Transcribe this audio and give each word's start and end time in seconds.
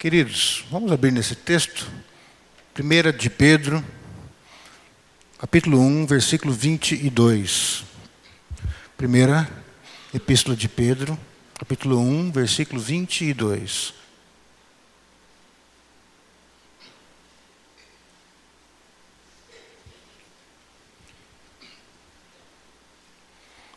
Queridos, 0.00 0.64
vamos 0.70 0.90
abrir 0.90 1.10
nesse 1.10 1.34
texto, 1.34 1.86
1 2.74 3.18
de 3.18 3.28
Pedro, 3.28 3.84
capítulo 5.38 5.78
1, 5.78 6.06
versículo 6.06 6.54
22. 6.54 7.84
Primeira 8.96 9.46
Epístola 10.14 10.56
de 10.56 10.70
Pedro, 10.70 11.20
capítulo 11.52 12.00
1, 12.00 12.32
versículo 12.32 12.80
22. 12.80 13.92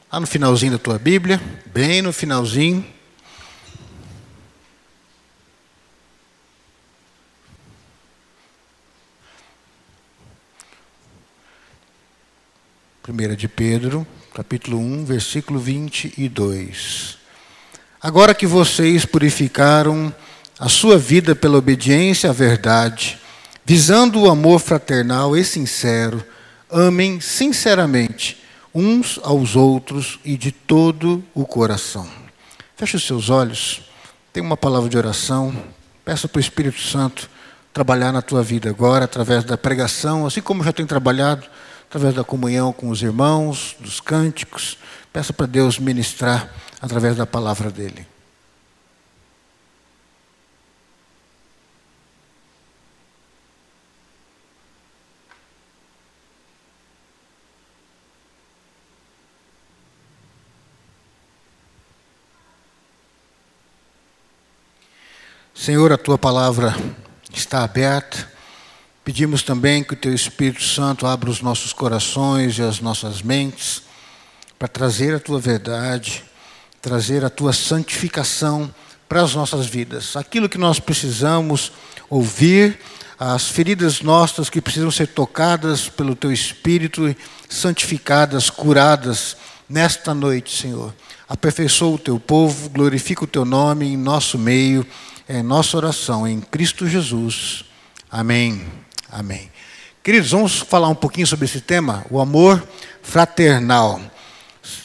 Lá 0.09 0.21
no 0.21 0.26
finalzinho 0.26 0.71
da 0.71 0.79
tua 0.79 0.98
Bíblia, 0.98 1.41
bem 1.65 2.01
no 2.01 2.13
finalzinho. 2.13 3.02
Primeira 13.03 13.35
de 13.35 13.49
Pedro, 13.49 14.07
capítulo 14.34 14.80
1, 14.80 15.03
versículo 15.03 15.59
22. 15.59 17.17
Agora 18.02 18.34
que 18.34 18.48
vocês 18.48 19.03
purificaram 19.05 20.16
a 20.57 20.70
sua 20.70 20.98
vida 20.98 21.35
pela 21.35 21.57
obediência 21.57 22.29
à 22.29 22.34
verdade, 22.34 23.20
visando 23.66 24.21
o 24.21 24.29
amor 24.29 24.59
fraternal 24.59 25.35
e 25.35 25.43
sincero, 25.43 26.23
amem 26.71 27.20
sinceramente 27.20 28.41
uns 28.74 29.20
aos 29.21 29.57
outros 29.57 30.18
e 30.24 30.37
de 30.37 30.54
todo 30.54 31.21
o 31.34 31.46
coração. 31.46 32.07
Feche 32.77 32.96
os 32.96 33.05
seus 33.05 33.29
olhos, 33.29 33.81
tem 34.31 34.41
uma 34.41 34.55
palavra 34.55 34.87
de 34.87 34.98
oração, 34.98 35.54
peça 36.05 36.29
para 36.29 36.40
o 36.40 36.41
Espírito 36.41 36.79
Santo 36.79 37.29
trabalhar 37.74 38.13
na 38.13 38.21
tua 38.21 38.41
vida 38.41 38.70
agora, 38.70 39.04
através 39.04 39.43
da 39.43 39.57
pregação, 39.57 40.26
assim 40.26 40.40
como 40.40 40.63
já 40.63 40.71
tem 40.71 40.85
trabalhado 40.85 41.46
através 41.94 42.16
da 42.16 42.24
comunhão 42.24 42.74
com 42.74 42.90
os 42.90 43.04
irmãos, 43.04 43.76
dos 43.80 43.99
cânticos. 43.99 44.80
Peça 45.12 45.32
para 45.32 45.46
Deus 45.46 45.77
ministrar 45.77 46.52
através 46.82 47.16
da 47.16 47.24
palavra 47.24 47.70
dele. 47.70 48.08
Senhor, 65.53 65.94
a 65.94 65.97
tua 66.00 66.18
palavra 66.18 66.75
está 67.31 67.64
aberta 67.64 68.32
Pedimos 69.03 69.44
também 69.44 69.84
que 69.84 69.94
o 69.94 69.97
Teu 69.97 70.13
Espírito 70.13 70.63
Santo 70.63 71.06
abra 71.06 71.29
os 71.29 71.41
nossos 71.41 71.73
corações 71.73 72.57
e 72.57 72.62
as 72.62 72.79
nossas 72.79 73.22
mentes 73.22 73.84
para 74.57 74.69
trazer 74.69 75.13
a 75.13 75.19
Tua 75.19 75.41
verdade, 75.41 76.23
trazer 76.81 77.25
a 77.25 77.29
Tua 77.29 77.51
santificação 77.51 78.74
para 79.09 79.22
as 79.22 79.35
nossas 79.35 79.66
vidas. 79.66 80.16
Aquilo 80.16 80.47
que 80.47 80.57
nós 80.57 80.79
precisamos 80.79 81.74
ouvir, 82.09 82.79
as 83.19 83.50
feridas 83.50 84.01
nossas 84.01 84.50
que 84.50 84.62
precisam 84.62 84.90
ser 84.90 85.07
tocadas 85.07 85.90
pelo 85.90 86.16
Teu 86.16 86.31
Espírito 86.31 87.13
santificadas, 87.50 88.50
curadas 88.50 89.35
nesta 89.68 90.13
noite, 90.13 90.62
Senhor. 90.62 90.96
Aperfeiçoa 91.28 91.96
o 91.96 92.00
Teu 92.00 92.18
povo, 92.22 92.70
glorifica 92.70 93.25
o 93.25 93.28
Teu 93.28 93.44
nome 93.44 93.85
em 93.85 93.97
nosso 93.97 94.40
meio, 94.40 94.88
é 95.28 95.44
nossa 95.44 95.75
oração, 95.75 96.25
em 96.25 96.40
Cristo 96.40 96.88
Jesus. 96.88 97.66
Amém. 98.09 98.66
Amém. 99.16 99.51
Queridos, 100.01 100.31
vamos 100.31 100.57
falar 100.57 100.88
um 100.88 100.96
pouquinho 100.96 101.28
sobre 101.28 101.46
esse 101.46 101.62
tema, 101.62 102.03
o 102.09 102.19
amor 102.19 102.68
fraternal. 103.03 104.01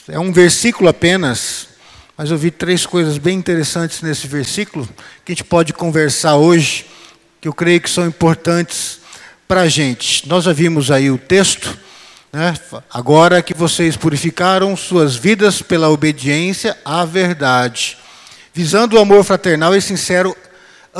É 0.07 0.19
um 0.19 0.31
versículo 0.31 0.87
apenas, 0.87 1.69
mas 2.15 2.29
eu 2.29 2.37
vi 2.37 2.51
três 2.51 2.85
coisas 2.85 3.17
bem 3.17 3.39
interessantes 3.39 4.03
nesse 4.03 4.27
versículo 4.27 4.87
que 5.25 5.31
a 5.31 5.35
gente 5.35 5.43
pode 5.43 5.73
conversar 5.73 6.35
hoje, 6.35 6.85
que 7.41 7.47
eu 7.47 7.53
creio 7.53 7.81
que 7.81 7.89
são 7.89 8.05
importantes 8.05 8.99
para 9.47 9.61
a 9.61 9.67
gente. 9.67 10.29
Nós 10.29 10.43
já 10.43 10.53
vimos 10.53 10.91
aí 10.91 11.09
o 11.09 11.17
texto, 11.17 11.75
né? 12.31 12.53
agora 12.93 13.41
que 13.41 13.55
vocês 13.55 13.97
purificaram 13.97 14.77
suas 14.77 15.15
vidas 15.15 15.59
pela 15.59 15.89
obediência 15.89 16.77
à 16.85 17.03
verdade, 17.03 17.97
visando 18.53 18.95
o 18.95 18.99
amor 18.99 19.23
fraternal 19.23 19.75
e 19.75 19.81
sincero 19.81 20.37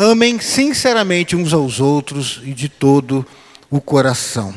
Amem 0.01 0.39
sinceramente 0.39 1.35
uns 1.35 1.51
aos 1.51 1.81
outros 1.81 2.39
e 2.45 2.53
de 2.53 2.69
todo 2.69 3.25
o 3.69 3.81
coração. 3.81 4.55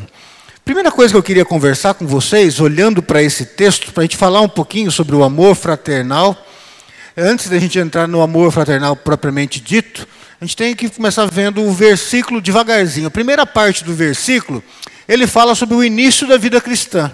Primeira 0.64 0.88
coisa 0.92 1.12
que 1.12 1.18
eu 1.18 1.22
queria 1.22 1.44
conversar 1.44 1.94
com 1.94 2.06
vocês, 2.06 2.60
olhando 2.60 3.02
para 3.02 3.20
esse 3.20 3.44
texto, 3.44 3.90
para 3.90 4.02
a 4.02 4.04
gente 4.04 4.16
falar 4.16 4.40
um 4.40 4.48
pouquinho 4.48 4.92
sobre 4.92 5.16
o 5.16 5.24
amor 5.24 5.56
fraternal. 5.56 6.40
Antes 7.16 7.48
da 7.48 7.58
gente 7.58 7.76
entrar 7.76 8.06
no 8.06 8.22
amor 8.22 8.52
fraternal 8.52 8.94
propriamente 8.94 9.60
dito, 9.60 10.06
a 10.40 10.44
gente 10.44 10.56
tem 10.56 10.76
que 10.76 10.88
começar 10.88 11.26
vendo 11.26 11.60
o 11.60 11.72
versículo 11.72 12.40
devagarzinho. 12.40 13.08
A 13.08 13.10
primeira 13.10 13.44
parte 13.44 13.82
do 13.82 13.92
versículo, 13.92 14.62
ele 15.08 15.26
fala 15.26 15.56
sobre 15.56 15.74
o 15.74 15.82
início 15.82 16.24
da 16.24 16.36
vida 16.36 16.60
cristã. 16.60 17.10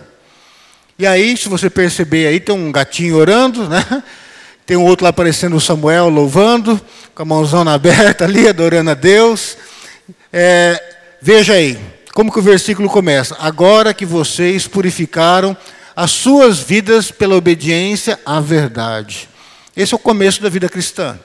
E 0.98 1.06
aí, 1.06 1.34
se 1.34 1.48
você 1.48 1.70
perceber 1.70 2.26
aí, 2.26 2.40
tem 2.40 2.54
um 2.54 2.70
gatinho 2.70 3.16
orando, 3.16 3.66
né? 3.70 4.02
Tem 4.68 4.76
um 4.76 4.84
outro 4.84 5.04
lá 5.04 5.08
aparecendo 5.08 5.56
o 5.56 5.60
Samuel 5.62 6.10
louvando, 6.10 6.78
com 7.14 7.22
a 7.22 7.24
mãozão 7.24 7.66
aberta 7.66 8.24
ali, 8.26 8.46
adorando 8.46 8.90
a 8.90 8.94
Deus. 8.94 9.56
É, 10.30 10.96
veja 11.22 11.54
aí, 11.54 11.78
como 12.12 12.30
que 12.30 12.38
o 12.38 12.42
versículo 12.42 12.86
começa? 12.90 13.34
Agora 13.40 13.94
que 13.94 14.04
vocês 14.04 14.68
purificaram 14.68 15.56
as 15.96 16.10
suas 16.10 16.58
vidas 16.58 17.10
pela 17.10 17.34
obediência 17.34 18.20
à 18.26 18.40
verdade. 18.40 19.26
Esse 19.74 19.94
é 19.94 19.96
o 19.96 19.98
começo 19.98 20.42
da 20.42 20.50
vida 20.50 20.68
cristã. 20.68 21.18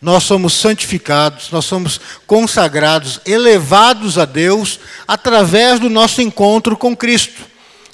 Nós 0.00 0.24
somos 0.24 0.52
santificados, 0.54 1.48
nós 1.52 1.64
somos 1.64 2.00
consagrados, 2.26 3.20
elevados 3.24 4.18
a 4.18 4.24
Deus 4.24 4.80
através 5.06 5.78
do 5.78 5.88
nosso 5.88 6.20
encontro 6.20 6.76
com 6.76 6.96
Cristo. 6.96 7.40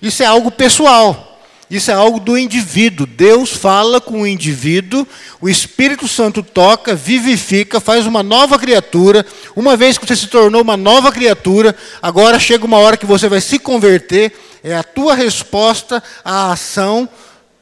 Isso 0.00 0.22
é 0.22 0.26
algo 0.26 0.50
pessoal. 0.50 1.27
Isso 1.70 1.90
é 1.90 1.94
algo 1.94 2.18
do 2.18 2.38
indivíduo. 2.38 3.06
Deus 3.06 3.50
fala 3.52 4.00
com 4.00 4.22
o 4.22 4.26
indivíduo, 4.26 5.06
o 5.40 5.48
Espírito 5.48 6.08
Santo 6.08 6.42
toca, 6.42 6.94
vivifica, 6.94 7.78
faz 7.78 8.06
uma 8.06 8.22
nova 8.22 8.58
criatura. 8.58 9.24
Uma 9.54 9.76
vez 9.76 9.98
que 9.98 10.06
você 10.06 10.16
se 10.16 10.28
tornou 10.28 10.62
uma 10.62 10.76
nova 10.76 11.12
criatura, 11.12 11.76
agora 12.00 12.38
chega 12.38 12.64
uma 12.64 12.78
hora 12.78 12.96
que 12.96 13.04
você 13.04 13.28
vai 13.28 13.40
se 13.40 13.58
converter. 13.58 14.32
É 14.64 14.74
a 14.74 14.82
tua 14.82 15.14
resposta 15.14 16.02
à 16.24 16.52
ação 16.52 17.08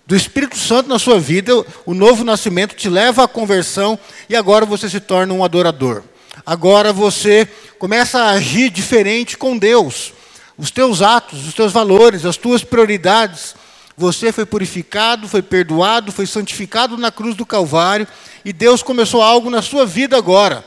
do 0.06 0.14
Espírito 0.14 0.56
Santo 0.56 0.88
na 0.88 1.00
sua 1.00 1.18
vida. 1.18 1.52
O 1.84 1.92
novo 1.92 2.22
nascimento 2.22 2.76
te 2.76 2.88
leva 2.88 3.24
à 3.24 3.28
conversão 3.28 3.98
e 4.28 4.36
agora 4.36 4.64
você 4.64 4.88
se 4.88 5.00
torna 5.00 5.34
um 5.34 5.42
adorador. 5.42 6.04
Agora 6.44 6.92
você 6.92 7.48
começa 7.76 8.20
a 8.20 8.30
agir 8.30 8.70
diferente 8.70 9.36
com 9.36 9.58
Deus. 9.58 10.12
Os 10.56 10.70
teus 10.70 11.02
atos, 11.02 11.44
os 11.46 11.54
teus 11.54 11.72
valores, 11.72 12.24
as 12.24 12.36
tuas 12.36 12.62
prioridades 12.62 13.54
você 13.96 14.30
foi 14.30 14.44
purificado, 14.44 15.26
foi 15.26 15.40
perdoado, 15.40 16.12
foi 16.12 16.26
santificado 16.26 16.98
na 16.98 17.10
cruz 17.10 17.34
do 17.34 17.46
Calvário 17.46 18.06
e 18.44 18.52
Deus 18.52 18.82
começou 18.82 19.22
algo 19.22 19.48
na 19.48 19.62
sua 19.62 19.86
vida 19.86 20.16
agora. 20.16 20.64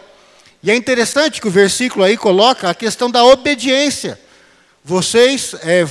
E 0.64 0.72
é 0.72 0.76
interessante 0.76 1.40
que 1.40 1.48
o 1.48 1.52
versículo 1.52 2.04
aí 2.04 2.18
coloca 2.18 2.70
a 2.70 2.74
questão 2.74 3.10
da 3.10 3.24
obediência. 3.24 4.20
Vocês, 4.84 5.54
é, 5.62 5.88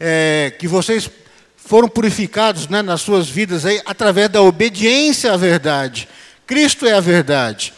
é, 0.00 0.52
que 0.58 0.66
vocês 0.66 1.08
foram 1.56 1.88
purificados 1.88 2.66
né, 2.66 2.82
nas 2.82 3.00
suas 3.00 3.28
vidas 3.28 3.64
aí 3.64 3.80
através 3.86 4.28
da 4.28 4.42
obediência 4.42 5.32
à 5.32 5.36
verdade. 5.36 6.08
Cristo 6.46 6.84
é 6.84 6.92
a 6.92 7.00
verdade. 7.00 7.72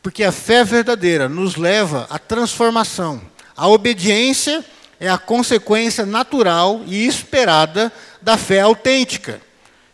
Porque 0.00 0.22
a 0.22 0.30
fé 0.30 0.62
verdadeira 0.62 1.28
nos 1.28 1.56
leva 1.56 2.06
à 2.08 2.16
transformação. 2.16 3.20
A 3.56 3.66
obediência 3.66 4.64
é 4.98 5.08
a 5.08 5.18
consequência 5.18 6.06
natural 6.06 6.82
e 6.86 7.06
esperada 7.06 7.92
da 8.20 8.36
fé 8.36 8.60
autêntica. 8.60 9.40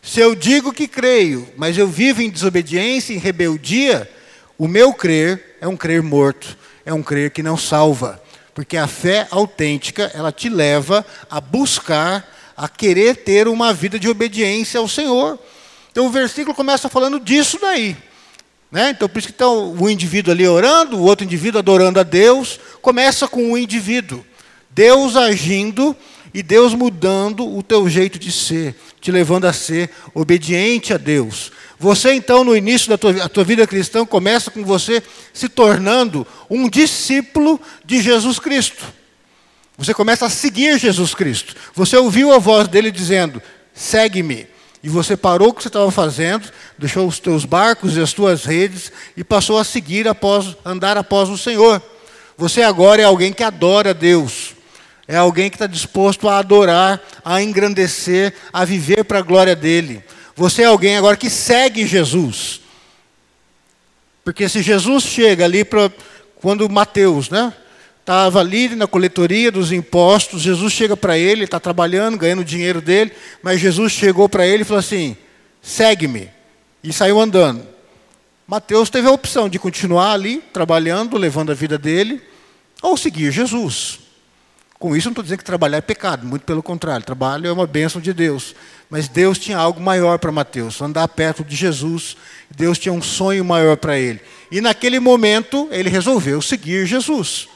Se 0.01 0.21
eu 0.21 0.35
digo 0.35 0.73
que 0.73 0.89
creio, 0.89 1.49
mas 1.57 1.79
eu 1.79 1.87
vivo 1.87 2.23
em 2.23 2.31
desobediência, 2.31 3.15
em 3.15 3.19
rebeldia, 3.19 4.11
o 4.59 4.67
meu 4.67 4.93
crer 4.93 5.57
é 5.61 5.69
um 5.69 5.77
crer 5.77 6.03
morto, 6.03 6.57
é 6.85 6.93
um 6.93 7.03
crer 7.03 7.31
que 7.31 7.43
não 7.43 7.57
salva. 7.57 8.21
Porque 8.55 8.77
a 8.77 8.87
fé 8.87 9.27
autêntica, 9.31 10.11
ela 10.15 10.31
te 10.31 10.49
leva 10.49 11.07
a 11.31 11.41
buscar, 11.41 12.29
a 12.57 12.69
querer 12.69 13.17
ter 13.17 13.49
uma 13.49 13.73
vida 13.73 13.99
de 13.99 14.09
obediência 14.09 14.79
ao 14.79 14.89
Senhor. 14.89 15.39
Então 15.91 16.07
o 16.07 16.11
versículo 16.11 16.55
começa 16.55 16.89
falando 16.89 17.19
disso 17.19 17.59
daí. 17.61 17.97
Né? 18.71 18.91
Então, 18.91 19.07
por 19.07 19.19
isso 19.19 19.29
que 19.29 19.35
está 19.35 19.49
o 19.49 19.91
indivíduo 19.91 20.33
ali 20.33 20.49
orando, 20.49 20.97
o 20.97 21.03
outro 21.03 21.25
indivíduo 21.25 21.59
adorando 21.59 22.01
a 22.01 22.03
Deus. 22.03 22.59
Começa 22.81 23.29
com 23.29 23.53
o 23.53 23.59
indivíduo. 23.59 24.25
Deus 24.75 25.17
agindo 25.17 25.97
e 26.35 26.43
Deus 26.43 26.75
mudando 26.75 27.47
o 27.47 27.63
teu 27.63 27.89
jeito 27.89 28.19
de 28.19 28.33
ser, 28.33 28.75
te 29.01 29.11
levando 29.11 29.45
a 29.45 29.53
ser 29.53 29.91
obediente 30.15 30.95
a 30.95 30.97
Deus. 30.97 31.53
Você, 31.79 32.15
então, 32.15 32.45
no 32.45 32.57
início 32.57 32.89
da 32.89 32.97
tua, 32.97 33.29
tua 33.29 33.45
vida 33.45 33.67
cristã, 33.67 34.07
começa 34.07 34.51
com 34.51 34.65
você 34.65 35.03
se 35.33 35.49
tornando 35.49 36.27
um 36.49 36.69
discípulo 36.69 37.61
de 37.85 38.01
Jesus 38.01 38.39
Cristo. 38.39 38.85
Você 39.77 39.93
começa 39.93 40.27
a 40.27 40.31
seguir 40.31 40.79
Jesus 40.79 41.15
Cristo. 41.15 41.57
Você 41.75 41.97
ouviu 41.97 42.33
a 42.33 42.39
voz 42.39 42.69
dele 42.69 42.91
dizendo: 42.91 43.43
segue-me. 43.75 44.47
E 44.83 44.89
você 44.89 45.17
parou 45.17 45.49
o 45.49 45.55
que 45.55 45.63
você 45.63 45.69
estava 45.69 45.91
fazendo, 45.93 46.51
deixou 46.77 47.07
os 47.07 47.21
teus 47.21 47.45
barcos 47.45 47.97
e 47.97 48.01
as 48.01 48.13
tuas 48.13 48.45
redes 48.45 48.91
e 49.17 49.23
passou 49.23 49.59
a 49.59 49.65
seguir 49.65 50.09
após 50.09 50.57
andar 50.65 50.97
após 50.97 51.29
o 51.29 51.39
Senhor. 51.39 51.81
Você 52.37 52.63
agora 52.63 53.01
é 53.01 53.05
alguém 53.05 53.33
que 53.33 53.45
adora 53.45 53.95
Deus. 53.95 54.52
É 55.07 55.17
alguém 55.17 55.51
que 55.51 55.57
está 55.57 55.67
disposto 55.67 56.29
a 56.29 56.39
adorar, 56.39 57.01
a 57.25 57.43
engrandecer, 57.43 58.35
a 58.53 58.65
viver 58.65 59.05
para 59.05 59.19
a 59.19 59.23
glória 59.23 59.57
dele. 59.57 60.03
Você 60.37 60.63
é 60.63 60.67
alguém 60.67 60.97
agora 60.97 61.17
que 61.17 61.29
segue 61.29 61.87
Jesus. 61.87 62.61
Porque 64.25 64.49
se 64.49 64.63
Jesus 64.63 65.05
chega 65.05 65.45
ali 65.45 65.65
para 65.65 65.91
quando 66.37 66.69
Mateus, 66.69 67.29
né? 67.29 67.53
Estava 68.01 68.41
ali 68.41 68.75
na 68.75 68.87
coletoria 68.89 69.53
dos 69.53 69.71
impostos, 69.71 70.43
Jesus 70.43 70.73
chega 70.73 70.97
para 70.97 71.17
ele, 71.17 71.45
está 71.45 71.61
trabalhando, 71.61 72.19
ganhando 72.19 72.45
dinheiro 72.45 72.81
dele, 72.81 73.13
mas 73.43 73.61
Jesus 73.61 73.93
chegou 73.93 74.29
para 74.29 74.45
ele 74.45 74.63
e 74.63 74.65
falou 74.65 74.81
assim: 74.81 75.17
segue-me. 75.61 76.29
E 76.83 76.93
saiu 76.93 77.21
andando. 77.21 77.65
Mateus 78.45 78.91
teve 78.91 79.07
a 79.07 79.13
opção 79.13 79.49
de 79.49 79.59
continuar 79.59 80.13
ali, 80.13 80.43
trabalhando, 80.53 81.17
levando 81.17 81.53
a 81.53 81.55
vida 81.55 81.79
dele, 81.79 82.21
ou 82.83 82.97
seguir 82.97 83.31
Jesus. 83.31 84.01
Com 84.83 84.97
isso, 84.97 85.07
não 85.07 85.13
estou 85.13 85.23
dizendo 85.23 85.39
que 85.39 85.45
trabalhar 85.45 85.79
é 85.79 85.81
pecado, 85.81 86.27
muito 86.27 86.43
pelo 86.43 86.61
contrário, 86.61 87.07
trabalho 87.07 87.47
é 87.47 87.53
uma 87.53 87.69
bênção 87.69 88.01
de 88.01 88.13
Deus. 88.13 88.53
Mas 88.91 89.07
Deus 89.07 89.39
tinha 89.39 89.57
algo 89.57 89.81
maior 89.81 90.19
para 90.19 90.33
Mateus, 90.33 90.83
andar 90.83 91.07
perto 91.07 91.45
de 91.45 91.55
Jesus. 91.55 92.17
Deus 92.51 92.81
tinha 92.81 92.93
um 92.93 93.01
sonho 93.01 93.45
maior 93.45 93.77
para 93.77 93.97
ele. 93.97 94.21
E 94.51 94.61
naquele 94.61 94.99
momento, 94.99 95.69
ele 95.71 95.89
resolveu 95.89 96.43
seguir 96.43 96.85
Jesus. 96.85 97.47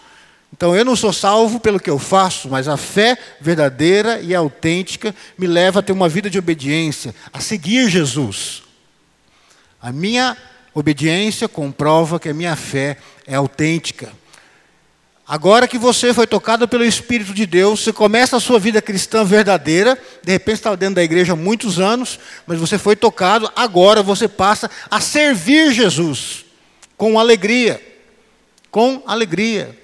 Então 0.52 0.76
eu 0.76 0.84
não 0.84 0.94
sou 0.94 1.12
salvo 1.12 1.58
pelo 1.58 1.80
que 1.80 1.90
eu 1.90 1.98
faço, 1.98 2.48
mas 2.48 2.68
a 2.68 2.76
fé 2.76 3.18
verdadeira 3.40 4.20
e 4.20 4.32
autêntica 4.32 5.12
me 5.36 5.48
leva 5.48 5.80
a 5.80 5.82
ter 5.82 5.90
uma 5.90 6.08
vida 6.08 6.30
de 6.30 6.38
obediência, 6.38 7.12
a 7.32 7.40
seguir 7.40 7.90
Jesus. 7.90 8.62
A 9.82 9.90
minha 9.90 10.36
obediência 10.72 11.48
comprova 11.48 12.20
que 12.20 12.28
a 12.28 12.34
minha 12.34 12.54
fé 12.54 12.98
é 13.26 13.34
autêntica. 13.34 14.12
Agora 15.28 15.66
que 15.66 15.76
você 15.76 16.14
foi 16.14 16.24
tocado 16.24 16.68
pelo 16.68 16.84
Espírito 16.84 17.34
de 17.34 17.46
Deus, 17.46 17.80
você 17.80 17.92
começa 17.92 18.36
a 18.36 18.40
sua 18.40 18.60
vida 18.60 18.80
cristã 18.80 19.24
verdadeira, 19.24 19.98
de 20.22 20.30
repente 20.30 20.54
estava 20.54 20.76
dentro 20.76 20.94
da 20.94 21.02
igreja 21.02 21.32
há 21.32 21.36
muitos 21.36 21.80
anos, 21.80 22.20
mas 22.46 22.60
você 22.60 22.78
foi 22.78 22.94
tocado, 22.94 23.50
agora 23.56 24.04
você 24.04 24.28
passa 24.28 24.70
a 24.88 25.00
servir 25.00 25.72
Jesus 25.72 26.44
com 26.96 27.18
alegria. 27.18 27.80
Com 28.70 29.02
alegria. 29.04 29.76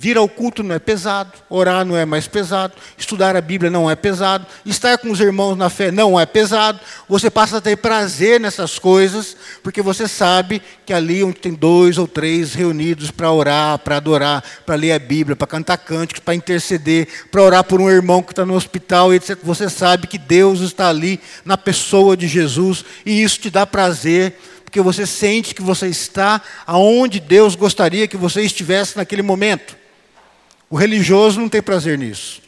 Vir 0.00 0.16
ao 0.16 0.28
culto 0.28 0.62
não 0.62 0.76
é 0.76 0.78
pesado, 0.78 1.32
orar 1.50 1.84
não 1.84 1.96
é 1.96 2.04
mais 2.04 2.28
pesado, 2.28 2.72
estudar 2.96 3.34
a 3.34 3.40
Bíblia 3.40 3.68
não 3.68 3.90
é 3.90 3.96
pesado, 3.96 4.46
estar 4.64 4.96
com 4.96 5.10
os 5.10 5.18
irmãos 5.18 5.56
na 5.56 5.68
fé 5.68 5.90
não 5.90 6.18
é 6.18 6.24
pesado. 6.24 6.78
Você 7.08 7.28
passa 7.28 7.56
a 7.56 7.60
ter 7.60 7.76
prazer 7.78 8.38
nessas 8.38 8.78
coisas, 8.78 9.36
porque 9.60 9.82
você 9.82 10.06
sabe 10.06 10.62
que 10.86 10.92
ali 10.92 11.24
onde 11.24 11.40
tem 11.40 11.52
dois 11.52 11.98
ou 11.98 12.06
três 12.06 12.54
reunidos 12.54 13.10
para 13.10 13.32
orar, 13.32 13.80
para 13.80 13.96
adorar, 13.96 14.44
para 14.64 14.76
ler 14.76 14.92
a 14.92 15.00
Bíblia, 15.00 15.34
para 15.34 15.48
cantar 15.48 15.78
cânticos, 15.78 16.22
para 16.22 16.36
interceder, 16.36 17.08
para 17.32 17.42
orar 17.42 17.64
por 17.64 17.80
um 17.80 17.90
irmão 17.90 18.22
que 18.22 18.30
está 18.30 18.46
no 18.46 18.54
hospital, 18.54 19.12
etc. 19.12 19.36
Você 19.42 19.68
sabe 19.68 20.06
que 20.06 20.16
Deus 20.16 20.60
está 20.60 20.90
ali 20.90 21.18
na 21.44 21.58
pessoa 21.58 22.16
de 22.16 22.28
Jesus 22.28 22.84
e 23.04 23.20
isso 23.20 23.40
te 23.40 23.50
dá 23.50 23.66
prazer 23.66 24.38
porque 24.64 24.80
você 24.80 25.04
sente 25.06 25.56
que 25.56 25.62
você 25.62 25.88
está 25.88 26.40
aonde 26.64 27.18
Deus 27.18 27.56
gostaria 27.56 28.06
que 28.06 28.16
você 28.16 28.42
estivesse 28.42 28.96
naquele 28.96 29.22
momento. 29.22 29.87
O 30.70 30.76
religioso 30.76 31.40
não 31.40 31.48
tem 31.48 31.62
prazer 31.62 31.96
nisso. 31.98 32.42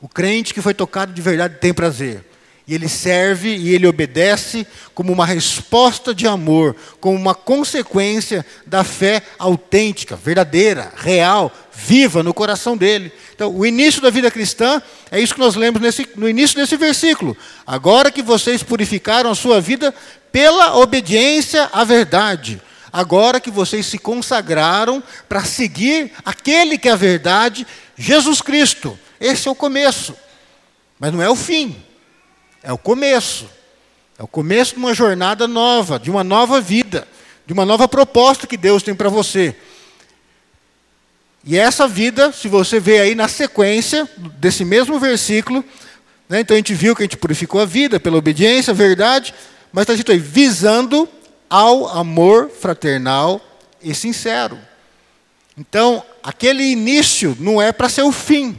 O 0.00 0.08
crente 0.08 0.52
que 0.52 0.60
foi 0.60 0.74
tocado 0.74 1.12
de 1.12 1.22
verdade 1.22 1.56
tem 1.60 1.72
prazer. 1.72 2.24
E 2.66 2.74
ele 2.74 2.88
serve 2.88 3.54
e 3.54 3.74
ele 3.74 3.86
obedece 3.86 4.66
como 4.94 5.12
uma 5.12 5.26
resposta 5.26 6.14
de 6.14 6.26
amor, 6.26 6.74
como 6.98 7.14
uma 7.16 7.34
consequência 7.34 8.44
da 8.66 8.82
fé 8.82 9.22
autêntica, 9.38 10.16
verdadeira, 10.16 10.92
real, 10.96 11.52
viva 11.74 12.22
no 12.22 12.32
coração 12.32 12.74
dele. 12.74 13.12
Então, 13.34 13.54
o 13.54 13.66
início 13.66 14.00
da 14.00 14.08
vida 14.08 14.30
cristã 14.30 14.82
é 15.10 15.20
isso 15.20 15.34
que 15.34 15.40
nós 15.40 15.56
lemos 15.56 15.80
nesse, 15.80 16.08
no 16.16 16.28
início 16.28 16.56
desse 16.56 16.76
versículo. 16.76 17.36
Agora 17.66 18.10
que 18.10 18.22
vocês 18.22 18.62
purificaram 18.62 19.30
a 19.30 19.34
sua 19.34 19.60
vida 19.60 19.94
pela 20.32 20.76
obediência 20.76 21.68
à 21.70 21.84
verdade 21.84 22.60
agora 22.94 23.40
que 23.40 23.50
vocês 23.50 23.86
se 23.86 23.98
consagraram 23.98 25.02
para 25.28 25.44
seguir 25.44 26.12
aquele 26.24 26.78
que 26.78 26.88
é 26.88 26.92
a 26.92 26.96
verdade, 26.96 27.66
Jesus 27.98 28.40
Cristo. 28.40 28.96
Esse 29.20 29.48
é 29.48 29.50
o 29.50 29.54
começo. 29.54 30.14
Mas 31.00 31.12
não 31.12 31.20
é 31.20 31.28
o 31.28 31.34
fim. 31.34 31.74
É 32.62 32.72
o 32.72 32.78
começo. 32.78 33.50
É 34.16 34.22
o 34.22 34.28
começo 34.28 34.74
de 34.74 34.78
uma 34.78 34.94
jornada 34.94 35.48
nova, 35.48 35.98
de 35.98 36.08
uma 36.08 36.22
nova 36.22 36.60
vida, 36.60 37.08
de 37.44 37.52
uma 37.52 37.64
nova 37.66 37.88
proposta 37.88 38.46
que 38.46 38.56
Deus 38.56 38.80
tem 38.80 38.94
para 38.94 39.08
você. 39.08 39.56
E 41.44 41.58
essa 41.58 41.88
vida, 41.88 42.30
se 42.30 42.46
você 42.46 42.78
vê 42.78 43.00
aí 43.00 43.16
na 43.16 43.26
sequência 43.26 44.08
desse 44.38 44.64
mesmo 44.64 45.00
versículo, 45.00 45.64
né, 46.28 46.42
então 46.42 46.54
a 46.54 46.58
gente 46.58 46.72
viu 46.72 46.94
que 46.94 47.02
a 47.02 47.06
gente 47.06 47.16
purificou 47.16 47.60
a 47.60 47.66
vida 47.66 47.98
pela 47.98 48.18
obediência, 48.18 48.72
verdade, 48.72 49.34
mas 49.72 49.82
está 49.82 49.94
escrito 49.94 50.12
aí, 50.12 50.18
visando 50.18 51.08
ao 51.48 51.88
amor 51.88 52.50
fraternal 52.50 53.40
e 53.82 53.94
sincero. 53.94 54.58
Então, 55.56 56.02
aquele 56.22 56.64
início 56.64 57.36
não 57.38 57.62
é 57.62 57.70
para 57.70 57.88
ser 57.88 58.02
o 58.02 58.10
fim, 58.10 58.58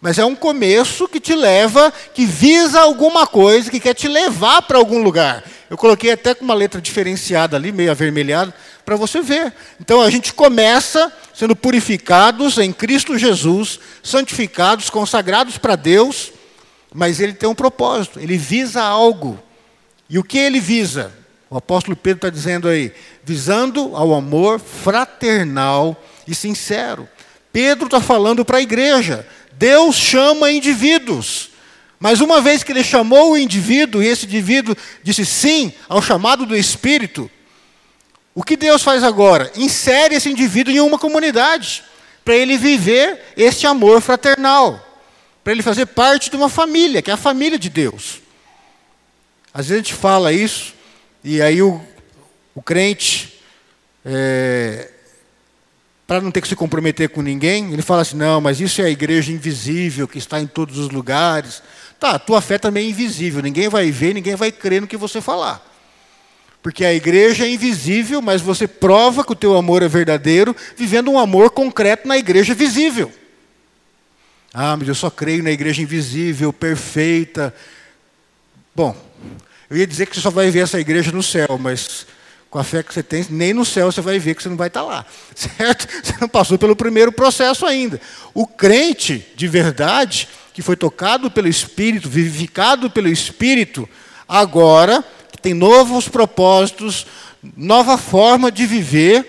mas 0.00 0.18
é 0.18 0.24
um 0.24 0.36
começo 0.36 1.08
que 1.08 1.18
te 1.18 1.34
leva, 1.34 1.92
que 2.12 2.26
visa 2.26 2.80
alguma 2.80 3.26
coisa, 3.26 3.70
que 3.70 3.80
quer 3.80 3.94
te 3.94 4.06
levar 4.06 4.60
para 4.62 4.76
algum 4.76 5.02
lugar. 5.02 5.42
Eu 5.70 5.78
coloquei 5.78 6.12
até 6.12 6.34
com 6.34 6.44
uma 6.44 6.52
letra 6.52 6.80
diferenciada 6.80 7.56
ali, 7.56 7.72
meio 7.72 7.90
avermelhada, 7.90 8.54
para 8.84 8.96
você 8.96 9.22
ver. 9.22 9.54
Então 9.80 10.02
a 10.02 10.10
gente 10.10 10.34
começa 10.34 11.10
sendo 11.32 11.56
purificados 11.56 12.58
em 12.58 12.70
Cristo 12.70 13.16
Jesus, 13.16 13.80
santificados, 14.02 14.90
consagrados 14.90 15.56
para 15.56 15.74
Deus, 15.74 16.32
mas 16.92 17.18
ele 17.18 17.32
tem 17.32 17.48
um 17.48 17.54
propósito, 17.54 18.20
ele 18.20 18.36
visa 18.36 18.82
algo. 18.82 19.42
E 20.08 20.18
o 20.18 20.22
que 20.22 20.36
ele 20.36 20.60
visa? 20.60 21.23
O 21.54 21.58
apóstolo 21.58 21.96
Pedro 21.96 22.18
está 22.18 22.30
dizendo 22.30 22.66
aí, 22.66 22.92
visando 23.22 23.94
ao 23.94 24.12
amor 24.12 24.58
fraternal 24.58 25.96
e 26.26 26.34
sincero. 26.34 27.08
Pedro 27.52 27.84
está 27.84 28.00
falando 28.00 28.44
para 28.44 28.58
a 28.58 28.60
igreja. 28.60 29.24
Deus 29.52 29.94
chama 29.94 30.50
indivíduos. 30.50 31.50
Mas 32.00 32.20
uma 32.20 32.40
vez 32.40 32.64
que 32.64 32.72
ele 32.72 32.82
chamou 32.82 33.30
o 33.30 33.38
indivíduo, 33.38 34.02
e 34.02 34.08
esse 34.08 34.26
indivíduo 34.26 34.76
disse 35.04 35.24
sim 35.24 35.72
ao 35.88 36.02
chamado 36.02 36.44
do 36.44 36.56
Espírito, 36.56 37.30
o 38.34 38.42
que 38.42 38.56
Deus 38.56 38.82
faz 38.82 39.04
agora? 39.04 39.52
Insere 39.54 40.16
esse 40.16 40.28
indivíduo 40.28 40.74
em 40.74 40.80
uma 40.80 40.98
comunidade, 40.98 41.84
para 42.24 42.34
ele 42.34 42.58
viver 42.58 43.32
este 43.36 43.64
amor 43.64 44.00
fraternal, 44.00 44.84
para 45.44 45.52
ele 45.52 45.62
fazer 45.62 45.86
parte 45.86 46.30
de 46.30 46.36
uma 46.36 46.48
família, 46.48 47.00
que 47.00 47.12
é 47.12 47.14
a 47.14 47.16
família 47.16 47.60
de 47.60 47.68
Deus. 47.68 48.20
Às 49.54 49.68
vezes 49.68 49.84
a 49.84 49.84
gente 49.84 49.94
fala 49.94 50.32
isso, 50.32 50.73
e 51.24 51.40
aí 51.40 51.62
o, 51.62 51.80
o 52.54 52.62
crente, 52.62 53.40
é, 54.04 54.90
para 56.06 56.20
não 56.20 56.30
ter 56.30 56.42
que 56.42 56.48
se 56.48 56.54
comprometer 56.54 57.08
com 57.08 57.22
ninguém, 57.22 57.72
ele 57.72 57.80
fala 57.80 58.02
assim: 58.02 58.18
não, 58.18 58.42
mas 58.42 58.60
isso 58.60 58.82
é 58.82 58.84
a 58.84 58.90
igreja 58.90 59.32
invisível 59.32 60.06
que 60.06 60.18
está 60.18 60.38
em 60.38 60.46
todos 60.46 60.78
os 60.78 60.90
lugares. 60.90 61.62
Tá, 61.98 62.18
tua 62.18 62.42
fé 62.42 62.58
também 62.58 62.86
é 62.86 62.90
invisível, 62.90 63.40
ninguém 63.40 63.70
vai 63.70 63.90
ver, 63.90 64.12
ninguém 64.12 64.36
vai 64.36 64.52
crer 64.52 64.82
no 64.82 64.86
que 64.86 64.98
você 64.98 65.22
falar. 65.22 65.66
Porque 66.62 66.84
a 66.84 66.92
igreja 66.92 67.46
é 67.46 67.50
invisível, 67.50 68.20
mas 68.20 68.42
você 68.42 68.68
prova 68.68 69.24
que 69.24 69.32
o 69.32 69.36
teu 69.36 69.56
amor 69.56 69.82
é 69.82 69.88
verdadeiro, 69.88 70.54
vivendo 70.76 71.10
um 71.10 71.18
amor 71.18 71.50
concreto 71.50 72.06
na 72.06 72.18
igreja 72.18 72.54
visível. 72.54 73.10
Ah, 74.52 74.76
mas 74.76 74.88
eu 74.88 74.94
só 74.94 75.08
creio 75.08 75.42
na 75.42 75.50
igreja 75.50 75.82
invisível, 75.82 76.52
perfeita. 76.52 77.54
Bom, 78.74 78.96
eu 79.70 79.76
ia 79.76 79.86
dizer 79.86 80.06
que 80.06 80.14
você 80.14 80.20
só 80.20 80.30
vai 80.30 80.50
ver 80.50 80.60
essa 80.60 80.78
igreja 80.78 81.10
no 81.10 81.22
céu, 81.22 81.58
mas 81.58 82.06
com 82.50 82.58
a 82.58 82.64
fé 82.64 82.82
que 82.82 82.94
você 82.94 83.02
tem, 83.02 83.26
nem 83.30 83.52
no 83.52 83.64
céu 83.64 83.90
você 83.90 84.00
vai 84.00 84.18
ver 84.18 84.34
que 84.34 84.42
você 84.42 84.48
não 84.48 84.56
vai 84.56 84.68
estar 84.68 84.82
lá. 84.82 85.04
Certo? 85.34 85.88
Você 86.02 86.14
não 86.20 86.28
passou 86.28 86.56
pelo 86.56 86.76
primeiro 86.76 87.10
processo 87.10 87.66
ainda. 87.66 88.00
O 88.32 88.46
crente 88.46 89.26
de 89.34 89.48
verdade, 89.48 90.28
que 90.52 90.62
foi 90.62 90.76
tocado 90.76 91.30
pelo 91.30 91.48
Espírito, 91.48 92.08
vivificado 92.08 92.88
pelo 92.88 93.08
Espírito, 93.08 93.88
agora 94.28 95.02
tem 95.42 95.52
novos 95.52 96.08
propósitos, 96.08 97.06
nova 97.56 97.98
forma 97.98 98.52
de 98.52 98.64
viver, 98.66 99.26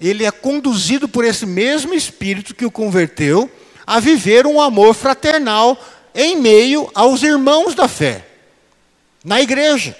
ele 0.00 0.24
é 0.24 0.30
conduzido 0.30 1.08
por 1.08 1.24
esse 1.24 1.44
mesmo 1.44 1.92
Espírito 1.92 2.54
que 2.54 2.64
o 2.64 2.70
converteu 2.70 3.50
a 3.86 3.98
viver 4.00 4.46
um 4.46 4.60
amor 4.60 4.94
fraternal 4.94 5.76
em 6.14 6.36
meio 6.36 6.88
aos 6.94 7.22
irmãos 7.22 7.74
da 7.74 7.88
fé 7.88 8.27
na 9.28 9.42
igreja, 9.42 9.94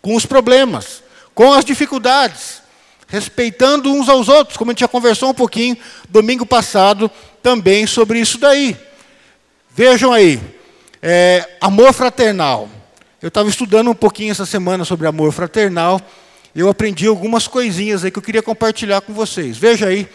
com 0.00 0.16
os 0.16 0.24
problemas, 0.24 1.02
com 1.34 1.52
as 1.52 1.66
dificuldades, 1.66 2.62
respeitando 3.06 3.92
uns 3.92 4.08
aos 4.08 4.26
outros, 4.26 4.56
como 4.56 4.70
a 4.70 4.72
gente 4.72 4.80
já 4.80 4.88
conversou 4.88 5.28
um 5.28 5.34
pouquinho 5.34 5.76
domingo 6.08 6.46
passado 6.46 7.10
também 7.42 7.86
sobre 7.86 8.18
isso 8.18 8.38
daí. 8.38 8.74
Vejam 9.70 10.14
aí, 10.14 10.40
é, 11.02 11.46
amor 11.60 11.92
fraternal. 11.92 12.70
Eu 13.20 13.28
estava 13.28 13.50
estudando 13.50 13.90
um 13.90 13.94
pouquinho 13.94 14.30
essa 14.30 14.46
semana 14.46 14.82
sobre 14.86 15.06
amor 15.06 15.30
fraternal. 15.30 16.00
Eu 16.56 16.70
aprendi 16.70 17.06
algumas 17.06 17.46
coisinhas 17.46 18.02
aí 18.02 18.10
que 18.10 18.18
eu 18.18 18.22
queria 18.22 18.42
compartilhar 18.42 19.02
com 19.02 19.12
vocês. 19.12 19.58
Veja 19.58 19.88
aí 19.88 20.08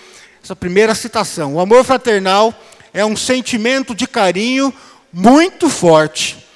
essa 0.43 0.55
primeira 0.55 0.95
citação. 0.95 1.53
O 1.53 1.59
amor 1.59 1.83
fraternal 1.83 2.51
é 2.91 3.05
um 3.05 3.15
sentimento 3.15 3.93
de 3.93 4.07
carinho 4.07 4.73
muito 5.13 5.69
forte, 5.69 6.48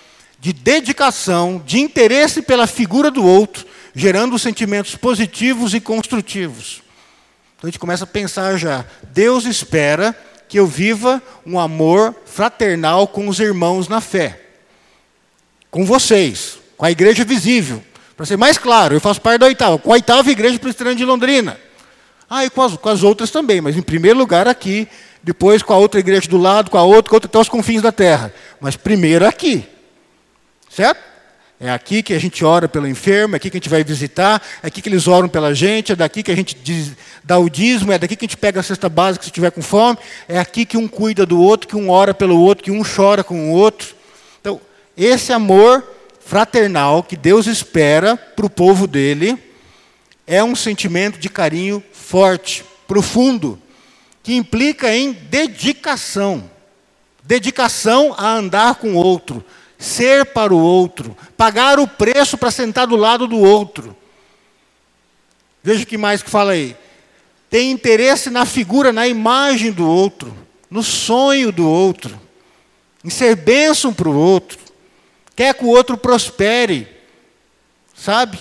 de 0.44 0.52
dedicação, 0.52 1.64
de 1.66 1.80
interesse 1.80 2.42
pela 2.42 2.68
figura 2.68 3.10
do 3.10 3.26
outro, 3.26 3.66
gerando 3.96 4.38
sentimentos 4.38 4.94
positivos 4.94 5.74
e 5.74 5.80
construtivos. 5.80 6.84
Então 7.56 7.70
a 7.70 7.72
gente 7.72 7.80
começa 7.80 8.04
a 8.04 8.08
pensar 8.08 8.58
já. 8.58 8.84
Deus 9.14 9.46
espera 9.46 10.14
que 10.50 10.60
eu 10.60 10.68
viva 10.68 11.24
um 11.46 11.58
amor 11.58 12.14
fraternal 12.26 13.08
com 13.08 13.30
os 13.30 13.40
irmãos 13.40 13.88
na 13.88 14.02
fé. 14.02 14.38
Com 15.72 15.86
vocês, 15.86 16.58
com 16.76 16.86
a 16.86 16.92
igreja 16.92 17.24
visível. 17.24 17.82
Para 18.18 18.26
ser 18.26 18.36
mais 18.36 18.58
claro, 18.58 18.94
eu 18.94 19.00
faço 19.00 19.22
parte 19.22 19.40
da 19.40 19.46
oitava, 19.46 19.78
com 19.78 19.92
a 19.92 19.94
oitava 19.94 20.30
igreja 20.30 20.60
presbiteriana 20.60 20.98
de 20.98 21.06
Londrina. 21.06 21.58
Ah, 22.30 22.44
e 22.44 22.50
com 22.50 22.64
as, 22.64 22.76
com 22.76 22.90
as 22.90 23.02
outras 23.02 23.32
também, 23.32 23.62
mas 23.62 23.78
em 23.78 23.82
primeiro 23.82 24.20
lugar 24.20 24.46
aqui, 24.46 24.90
depois 25.24 25.64
com 25.64 25.72
a 25.72 25.78
outra 25.78 26.02
igreja 26.02 26.28
do 26.28 26.38
lado, 26.38 26.70
com 26.70 26.78
a 26.78 26.84
outra, 26.84 27.10
com 27.10 27.16
a 27.16 27.18
outra 27.18 27.30
até 27.30 27.40
os 27.40 27.48
confins 27.48 27.82
da 27.82 27.94
terra. 27.94 28.34
Mas 28.60 28.76
primeiro 28.76 29.26
aqui. 29.26 29.70
Certo? 30.76 31.14
É 31.60 31.70
aqui 31.70 32.02
que 32.02 32.14
a 32.14 32.20
gente 32.20 32.44
ora 32.44 32.68
pelo 32.68 32.88
enfermo, 32.88 33.36
é 33.36 33.38
aqui 33.38 33.50
que 33.50 33.58
a 33.58 33.60
gente 33.60 33.70
vai 33.70 33.84
visitar, 33.84 34.42
é 34.62 34.68
aqui 34.68 34.82
que 34.82 34.90
eles 34.90 35.08
oram 35.08 35.30
pela 35.30 35.54
gente, 35.54 35.92
é 35.92 35.96
daqui 35.96 36.24
que 36.24 36.32
a 36.32 36.36
gente 36.36 36.56
diz, 36.56 36.94
dá 37.24 37.38
o 37.38 37.48
dízimo, 37.48 37.92
é 37.92 38.00
daqui 38.00 38.16
que 38.16 38.26
a 38.26 38.28
gente 38.28 38.38
pega 38.38 38.60
a 38.60 38.64
cesta 38.64 38.90
básica 38.90 39.24
se 39.24 39.30
estiver 39.30 39.52
com 39.52 39.62
fome, 39.62 40.00
é 40.28 40.40
aqui 40.40 40.66
que 40.66 40.76
um 40.76 40.88
cuida 40.88 41.28
do 41.28 41.40
outro, 41.40 41.68
que 41.68 41.76
um 41.76 41.92
ora 41.92 42.12
pelo 42.12 42.40
outro, 42.40 42.64
que 42.64 42.72
um 42.72 42.84
chora 42.84 43.24
com 43.24 43.52
o 43.52 43.54
outro. 43.54 43.96
Então, 44.42 44.60
esse 44.98 45.32
amor 45.32 45.88
fraternal 46.20 47.04
que 47.04 47.16
Deus 47.16 47.46
espera 47.46 48.18
para 48.18 48.46
o 48.46 48.50
povo 48.50 48.88
dele 48.88 49.38
é 50.26 50.44
um 50.44 50.56
sentimento 50.56 51.20
de 51.20 51.30
carinho 51.30 51.84
forte, 51.94 52.66
profundo, 52.88 53.62
que 54.24 54.34
implica 54.34 54.94
em 54.94 55.14
dedicação. 55.14 56.50
Dedicação 57.24 58.14
a 58.18 58.34
andar 58.34 58.76
com 58.76 58.94
o 58.94 58.98
outro, 58.98 59.46
ser 59.84 60.28
para 60.28 60.54
o 60.54 60.58
outro, 60.58 61.16
pagar 61.36 61.78
o 61.78 61.86
preço 61.86 62.38
para 62.38 62.50
sentar 62.50 62.88
do 62.88 62.96
lado 62.96 63.28
do 63.28 63.38
outro. 63.38 63.94
Veja 65.62 65.84
o 65.84 65.86
que 65.86 65.98
mais 65.98 66.24
que 66.24 66.30
fala 66.30 66.54
aí. 66.54 66.76
Tem 67.50 67.70
interesse 67.70 68.30
na 68.30 68.46
figura, 68.46 68.94
na 68.94 69.08
imagem 69.08 69.74
do 69.74 69.86
outro, 69.86 70.34
no 70.70 70.82
sonho 70.82 71.52
do 71.52 71.70
outro, 71.70 72.20
em 73.04 73.10
ser 73.10 73.36
bênção 73.36 73.94
para 73.94 74.08
o 74.08 74.16
outro, 74.16 74.58
quer 75.36 75.54
que 75.54 75.66
o 75.66 75.70
outro 75.70 75.98
prospere, 75.98 76.88
sabe? 77.94 78.40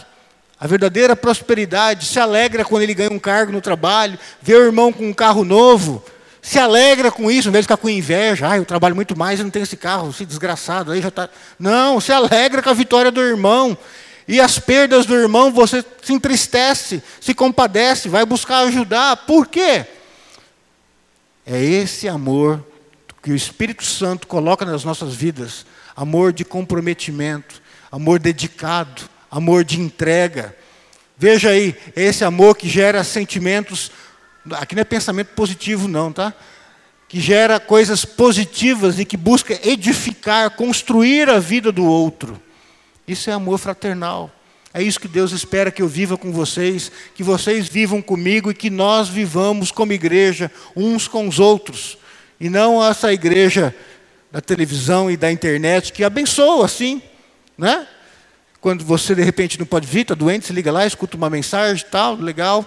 A 0.61 0.67
verdadeira 0.69 1.17
prosperidade 1.17 2.07
se 2.07 2.21
alegra 2.21 2.65
quando 2.65 2.85
ele 2.85 2.95
ganha 2.95 3.11
um 3.11 3.19
cargo 3.19 3.51
no 3.51 3.61
trabalho, 3.61 4.17
vê 4.41 4.55
o 4.55 4.65
irmão 4.65 4.93
com 4.93 5.09
um 5.09 5.13
carro 5.13 5.45
novo, 5.45 6.05
se 6.43 6.59
alegra 6.59 7.13
com 7.13 7.31
isso, 7.31 7.49
em 7.49 7.53
vez 7.53 7.63
de 7.63 7.67
ficar 7.67 7.77
com 7.77 7.89
inveja. 7.89 8.51
Ah, 8.51 8.57
eu 8.57 8.65
trabalho 8.65 8.97
muito 8.97 9.17
mais 9.17 9.39
e 9.39 9.45
não 9.45 9.51
tenho 9.51 9.63
esse 9.63 9.77
carro, 9.77 10.11
esse 10.11 10.27
desgraçado 10.27 10.91
aí 10.91 11.01
já 11.01 11.09
está. 11.09 11.31
Não, 11.57 12.01
se 12.01 12.11
alegra 12.11 12.61
com 12.61 12.69
a 12.69 12.75
vitória 12.75 13.13
do 13.13 13.21
irmão. 13.21 13.79
E 14.27 14.41
as 14.41 14.59
perdas 14.59 15.07
do 15.07 15.15
irmão, 15.15 15.53
você 15.53 15.85
se 16.03 16.13
entristece, 16.13 17.01
se 17.21 17.33
compadece, 17.33 18.09
vai 18.09 18.27
buscar 18.27 18.67
ajudar. 18.67 19.19
Por 19.19 19.47
quê? 19.47 19.87
É 21.47 21.63
esse 21.63 22.09
amor 22.09 22.65
que 23.23 23.31
o 23.31 23.37
Espírito 23.37 23.85
Santo 23.85 24.27
coloca 24.27 24.65
nas 24.65 24.83
nossas 24.83 25.15
vidas 25.15 25.65
amor 25.95 26.33
de 26.33 26.45
comprometimento, 26.45 27.63
amor 27.91 28.19
dedicado, 28.19 29.03
amor 29.31 29.65
de 29.65 29.81
entrega. 29.81 30.57
Veja 31.17 31.51
aí, 31.51 31.77
esse 31.95 32.25
amor 32.25 32.57
que 32.57 32.69
gera 32.69 33.05
sentimentos 33.05 33.93
Aqui 34.53 34.75
não 34.75 34.83
é 34.83 34.85
pensamento 34.85 35.29
positivo, 35.29 35.87
não, 35.87 36.13
tá? 36.13 36.35
Que 37.09 37.21
gera 37.21 37.61
coisas 37.61 38.05
positivas 38.05 38.99
e 38.99 39.05
que 39.05 39.17
busca 39.17 39.59
edificar, 39.67 40.51
construir 40.51 41.29
a 41.29 41.39
vida 41.39 41.71
do 41.71 41.85
outro. 41.85 42.41
Isso 43.07 43.31
é 43.31 43.33
amor 43.33 43.59
fraternal. 43.59 44.31
É 44.75 44.83
isso 44.83 44.99
que 44.99 45.09
Deus 45.09 45.33
espera 45.33 45.71
que 45.71 45.83
eu 45.83 45.89
viva 45.89 46.17
com 46.17 46.33
vocês, 46.33 46.91
que 47.15 47.23
vocês 47.23 47.69
vivam 47.69 48.01
comigo 48.01 48.51
e 48.51 48.55
que 48.55 48.71
nós 48.71 49.09
vivamos 49.09 49.71
como 49.71 49.93
igreja 49.93 50.51
uns 50.75 51.07
com 51.07 51.29
os 51.29 51.39
outros. 51.39 51.99
E 52.41 52.49
não 52.49 52.83
essa 52.83 53.13
igreja 53.13 53.75
da 54.33 54.41
televisão 54.41 55.11
e 55.11 55.17
da 55.17 55.31
internet 55.31 55.93
que 55.93 56.03
abençoa, 56.03 56.65
assim, 56.65 57.03
né? 57.57 57.87
Quando 58.63 58.85
você 58.85 59.15
de 59.15 59.23
repente 59.23 59.59
não 59.59 59.67
pode 59.67 59.87
vir, 59.87 60.03
está 60.03 60.15
doente, 60.15 60.47
se 60.47 60.53
liga 60.53 60.73
lá, 60.73 60.87
escuta 60.87 61.17
uma 61.17 61.29
mensagem, 61.29 61.85
tal, 61.91 62.15
legal. 62.15 62.65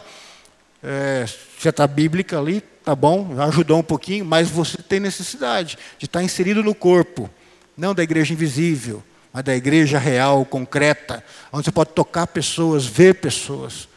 É, 0.83 1.25
já 1.59 1.69
está 1.69 1.87
bíblica 1.87 2.37
ali, 2.37 2.61
tá 2.83 2.95
bom, 2.95 3.35
ajudou 3.41 3.79
um 3.79 3.83
pouquinho, 3.83 4.25
mas 4.25 4.49
você 4.49 4.77
tem 4.77 4.99
necessidade 4.99 5.77
de 5.97 6.05
estar 6.05 6.23
inserido 6.23 6.63
no 6.63 6.75
corpo, 6.75 7.29
não 7.77 7.93
da 7.93 8.03
igreja 8.03 8.33
invisível, 8.33 9.03
mas 9.33 9.43
da 9.43 9.55
igreja 9.55 9.97
real, 9.97 10.45
concreta, 10.45 11.23
onde 11.51 11.65
você 11.65 11.71
pode 11.71 11.91
tocar 11.91 12.27
pessoas, 12.27 12.85
ver 12.85 13.15
pessoas. 13.15 13.87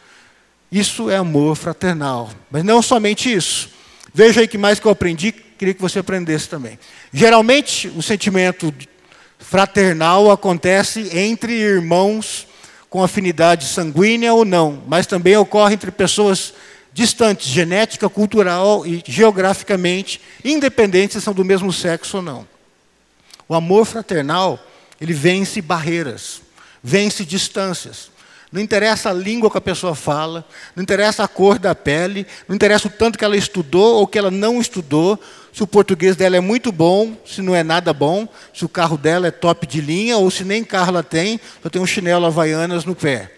Isso 0.71 1.09
é 1.09 1.17
amor 1.17 1.57
fraternal. 1.57 2.31
Mas 2.51 2.65
não 2.65 2.83
somente 2.83 3.33
isso. 3.33 3.71
Veja 4.13 4.41
aí 4.41 4.49
que 4.49 4.59
mais 4.59 4.81
que 4.81 4.87
eu 4.87 4.91
aprendi, 4.91 5.33
queria 5.33 5.75
que 5.75 5.81
você 5.81 6.01
aprendesse 6.01 6.49
também. 6.49 6.79
Geralmente, 7.13 7.89
o 7.89 8.03
sentimento 8.03 8.75
fraternal 9.39 10.31
acontece 10.31 11.17
entre 11.17 11.53
irmãos 11.53 12.47
com 12.91 13.03
afinidade 13.03 13.67
sanguínea 13.67 14.33
ou 14.33 14.45
não, 14.45 14.83
mas 14.87 15.07
também 15.07 15.37
ocorre 15.37 15.75
entre 15.75 15.91
pessoas 15.91 16.55
distantes, 16.99 17.47
genética, 17.47 18.09
cultural 18.09 18.85
e 18.85 19.01
geograficamente, 19.07 20.21
independente 20.45 21.13
se 21.13 21.21
são 21.21 21.33
do 21.33 21.45
mesmo 21.45 21.73
sexo 21.73 22.17
ou 22.17 22.23
não. 22.25 22.49
O 23.49 23.55
amor 23.55 23.87
fraternal, 23.87 24.59
ele 25.01 25.13
vence 25.13 25.63
barreiras, 25.63 26.43
vence 26.83 27.25
distâncias. 27.25 28.11
Não 28.51 28.61
interessa 28.61 29.11
a 29.11 29.13
língua 29.13 29.49
que 29.49 29.57
a 29.57 29.61
pessoa 29.61 29.95
fala, 29.95 30.45
não 30.75 30.83
interessa 30.83 31.23
a 31.23 31.29
cor 31.29 31.57
da 31.57 31.73
pele, 31.73 32.27
não 32.49 32.57
interessa 32.57 32.89
o 32.89 32.91
tanto 32.91 33.17
que 33.17 33.25
ela 33.25 33.37
estudou 33.37 34.01
ou 34.01 34.07
que 34.07 34.19
ela 34.19 34.31
não 34.31 34.61
estudou, 34.61 35.21
se 35.53 35.63
o 35.63 35.69
português 35.69 36.17
dela 36.17 36.37
é 36.37 36.41
muito 36.41 36.73
bom, 36.73 37.17
se 37.25 37.41
não 37.41 37.55
é 37.55 37.63
nada 37.63 37.93
bom, 37.93 38.27
se 38.53 38.65
o 38.65 38.69
carro 38.69 38.99
dela 38.99 39.29
é 39.29 39.31
top 39.31 39.69
de 39.69 39.81
linha 39.81 40.17
ou 40.17 40.29
se 40.33 40.43
nem 40.43 40.65
carro 40.65 40.89
ela 40.89 41.05
tem, 41.05 41.39
só 41.63 41.69
tem 41.69 41.81
um 41.81 41.87
chinelo 41.87 42.27
havaianas 42.27 42.85
no 42.85 42.97
pé. 42.97 43.33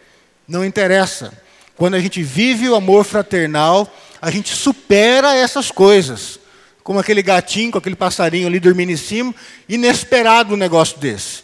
Não 0.49 0.65
interessa. 0.65 1.50
Quando 1.81 1.95
a 1.95 1.99
gente 1.99 2.23
vive 2.23 2.69
o 2.69 2.75
amor 2.75 3.07
fraternal, 3.07 3.91
a 4.21 4.31
gente 4.31 4.55
supera 4.55 5.35
essas 5.35 5.71
coisas. 5.71 6.39
Como 6.83 6.99
aquele 6.99 7.23
gatinho 7.23 7.73
com 7.73 7.79
aquele 7.79 7.97
passarinho 7.97 8.47
ali 8.47 8.61
dormindo 8.61 8.93
em 8.93 8.99
cima, 8.99 9.35
inesperado 9.67 10.53
um 10.53 10.59
negócio 10.59 10.99
desse. 10.99 11.43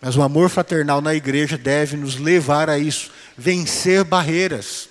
Mas 0.00 0.16
o 0.16 0.22
amor 0.22 0.50
fraternal 0.50 1.00
na 1.00 1.14
igreja 1.14 1.56
deve 1.56 1.96
nos 1.96 2.16
levar 2.16 2.68
a 2.68 2.76
isso, 2.76 3.12
vencer 3.38 4.02
barreiras. 4.02 4.88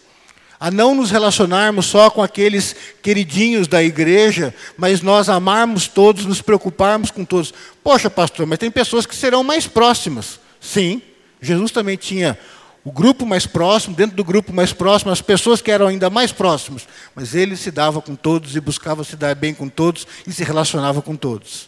A 0.57 0.71
não 0.71 0.95
nos 0.95 1.11
relacionarmos 1.11 1.87
só 1.87 2.09
com 2.09 2.23
aqueles 2.23 2.73
queridinhos 3.03 3.67
da 3.67 3.83
igreja, 3.83 4.55
mas 4.77 5.01
nós 5.01 5.27
amarmos 5.27 5.89
todos, 5.89 6.25
nos 6.25 6.41
preocuparmos 6.41 7.11
com 7.11 7.25
todos. 7.25 7.53
Poxa, 7.83 8.09
pastor, 8.09 8.45
mas 8.45 8.57
tem 8.57 8.71
pessoas 8.71 9.05
que 9.05 9.17
serão 9.17 9.43
mais 9.43 9.67
próximas. 9.67 10.39
Sim, 10.61 11.01
Jesus 11.41 11.71
também 11.71 11.97
tinha 11.97 12.37
o 12.85 12.91
grupo 12.91 13.25
mais 13.25 13.47
próximo, 13.47 13.95
dentro 13.95 14.15
do 14.15 14.23
grupo 14.23 14.53
mais 14.53 14.71
próximo, 14.71 15.11
as 15.11 15.19
pessoas 15.19 15.59
que 15.59 15.71
eram 15.71 15.87
ainda 15.87 16.07
mais 16.07 16.31
próximas. 16.31 16.87
Mas 17.15 17.33
ele 17.33 17.57
se 17.57 17.71
dava 17.71 17.99
com 17.99 18.15
todos 18.15 18.55
e 18.55 18.59
buscava 18.61 19.03
se 19.03 19.15
dar 19.15 19.33
bem 19.33 19.55
com 19.55 19.67
todos 19.67 20.05
e 20.27 20.31
se 20.31 20.43
relacionava 20.43 21.01
com 21.01 21.15
todos. 21.15 21.67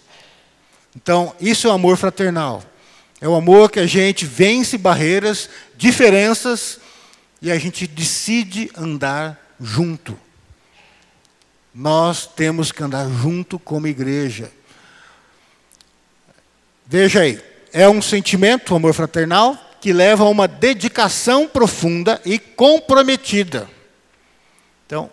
Então, 0.95 1.35
isso 1.41 1.65
é 1.65 1.71
o 1.71 1.73
amor 1.73 1.97
fraternal. 1.97 2.63
É 3.19 3.27
o 3.27 3.33
amor 3.33 3.71
que 3.71 3.79
a 3.79 3.87
gente 3.87 4.27
vence 4.27 4.77
barreiras, 4.77 5.49
diferenças 5.75 6.79
e 7.41 7.51
a 7.51 7.57
gente 7.57 7.87
decide 7.87 8.69
andar 8.77 9.55
junto. 9.59 10.15
Nós 11.73 12.27
temos 12.27 12.71
que 12.71 12.83
andar 12.83 13.09
junto 13.09 13.57
como 13.57 13.87
igreja. 13.87 14.51
Veja 16.85 17.21
aí, 17.21 17.41
é 17.73 17.89
um 17.89 18.03
sentimento, 18.03 18.71
o 18.71 18.75
amor 18.75 18.93
fraternal, 18.93 19.66
que 19.79 19.93
leva 19.93 20.23
a 20.23 20.29
uma 20.29 20.47
dedicação 20.47 21.47
profunda 21.47 22.21
e 22.25 22.39
comprometida. 22.39 23.69
Então, 24.85 25.09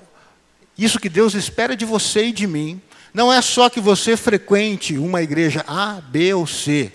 isso 0.76 0.98
que 0.98 1.08
Deus 1.08 1.34
espera 1.34 1.76
de 1.76 1.84
você 1.84 2.26
e 2.26 2.32
de 2.32 2.46
mim, 2.46 2.80
não 3.12 3.32
é 3.32 3.40
só 3.40 3.68
que 3.68 3.80
você 3.80 4.16
frequente 4.16 4.98
uma 4.98 5.22
igreja 5.22 5.64
A, 5.68 6.00
B 6.00 6.34
ou 6.34 6.46
C. 6.46 6.92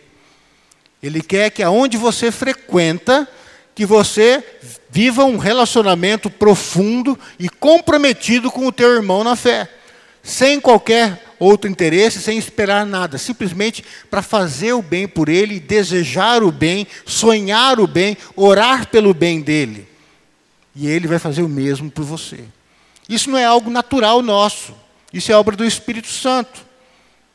Ele 1.01 1.21
quer 1.21 1.49
que 1.49 1.63
aonde 1.63 1.95
você 1.95 2.29
frequenta, 2.31 3.27
que 3.73 3.85
você 3.85 4.43
viva 4.89 5.23
um 5.23 5.38
relacionamento 5.38 6.29
profundo 6.29 7.17
e 7.39 7.47
comprometido 7.47 8.51
com 8.51 8.67
o 8.67 8.71
teu 8.71 8.93
irmão 8.93 9.23
na 9.23 9.35
fé, 9.35 9.69
sem 10.29 10.59
qualquer 10.59 11.25
outro 11.39 11.69
interesse, 11.69 12.21
sem 12.21 12.38
esperar 12.38 12.86
nada, 12.86 13.17
simplesmente 13.17 13.83
para 14.09 14.21
fazer 14.21 14.74
o 14.74 14.81
bem 14.81 15.07
por 15.07 15.27
ele, 15.27 15.59
desejar 15.59 16.43
o 16.43 16.51
bem, 16.51 16.86
sonhar 17.05 17.79
o 17.79 17.88
bem, 17.88 18.15
orar 18.36 18.88
pelo 18.88 19.13
bem 19.13 19.41
dele. 19.41 19.88
E 20.75 20.88
ele 20.88 21.07
vai 21.07 21.17
fazer 21.17 21.41
o 21.41 21.50
mesmo 21.50 21.89
por 21.89 22.03
você. 22.03 22.43
Isso 23.07 23.29
não 23.29 23.39
é 23.39 23.45
algo 23.45 23.71
natural 23.71 24.21
nosso, 24.21 24.75
isso 25.12 25.31
é 25.31 25.36
obra 25.36 25.55
do 25.55 25.65
Espírito 25.65 26.09
Santo. 26.09 26.63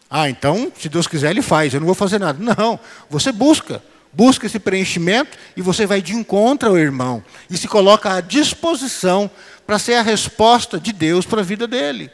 Ah, 0.08 0.30
então, 0.30 0.70
se 0.78 0.88
Deus 0.88 1.08
quiser, 1.08 1.30
Ele 1.30 1.42
faz, 1.42 1.74
eu 1.74 1.80
não 1.80 1.86
vou 1.86 1.94
fazer 1.96 2.20
nada. 2.20 2.38
Não, 2.56 2.78
você 3.10 3.32
busca, 3.32 3.82
busca 4.12 4.46
esse 4.46 4.60
preenchimento 4.60 5.36
e 5.56 5.62
você 5.62 5.84
vai 5.84 6.00
de 6.00 6.14
encontro 6.14 6.68
ao 6.68 6.78
irmão 6.78 7.24
e 7.50 7.56
se 7.56 7.66
coloca 7.66 8.14
à 8.14 8.20
disposição 8.20 9.28
para 9.66 9.80
ser 9.80 9.94
a 9.94 10.02
resposta 10.02 10.78
de 10.78 10.92
Deus 10.92 11.26
para 11.26 11.40
a 11.40 11.44
vida 11.44 11.66
dele 11.66 12.12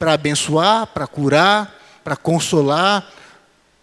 para 0.00 0.14
abençoar, 0.14 0.86
para 0.86 1.06
curar, 1.06 1.78
para 2.02 2.16
consolar, 2.16 3.06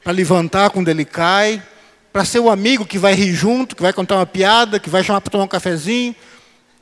para 0.03 0.11
levantar 0.11 0.71
quando 0.71 0.87
ele 0.87 1.05
cai, 1.05 1.61
para 2.11 2.25
ser 2.25 2.39
o 2.39 2.49
amigo 2.49 2.87
que 2.87 2.97
vai 2.97 3.13
rir 3.13 3.35
junto, 3.35 3.75
que 3.75 3.83
vai 3.83 3.93
contar 3.93 4.15
uma 4.15 4.25
piada, 4.25 4.79
que 4.79 4.89
vai 4.89 5.03
chamar 5.03 5.21
para 5.21 5.29
tomar 5.29 5.43
um 5.43 5.47
cafezinho. 5.47 6.15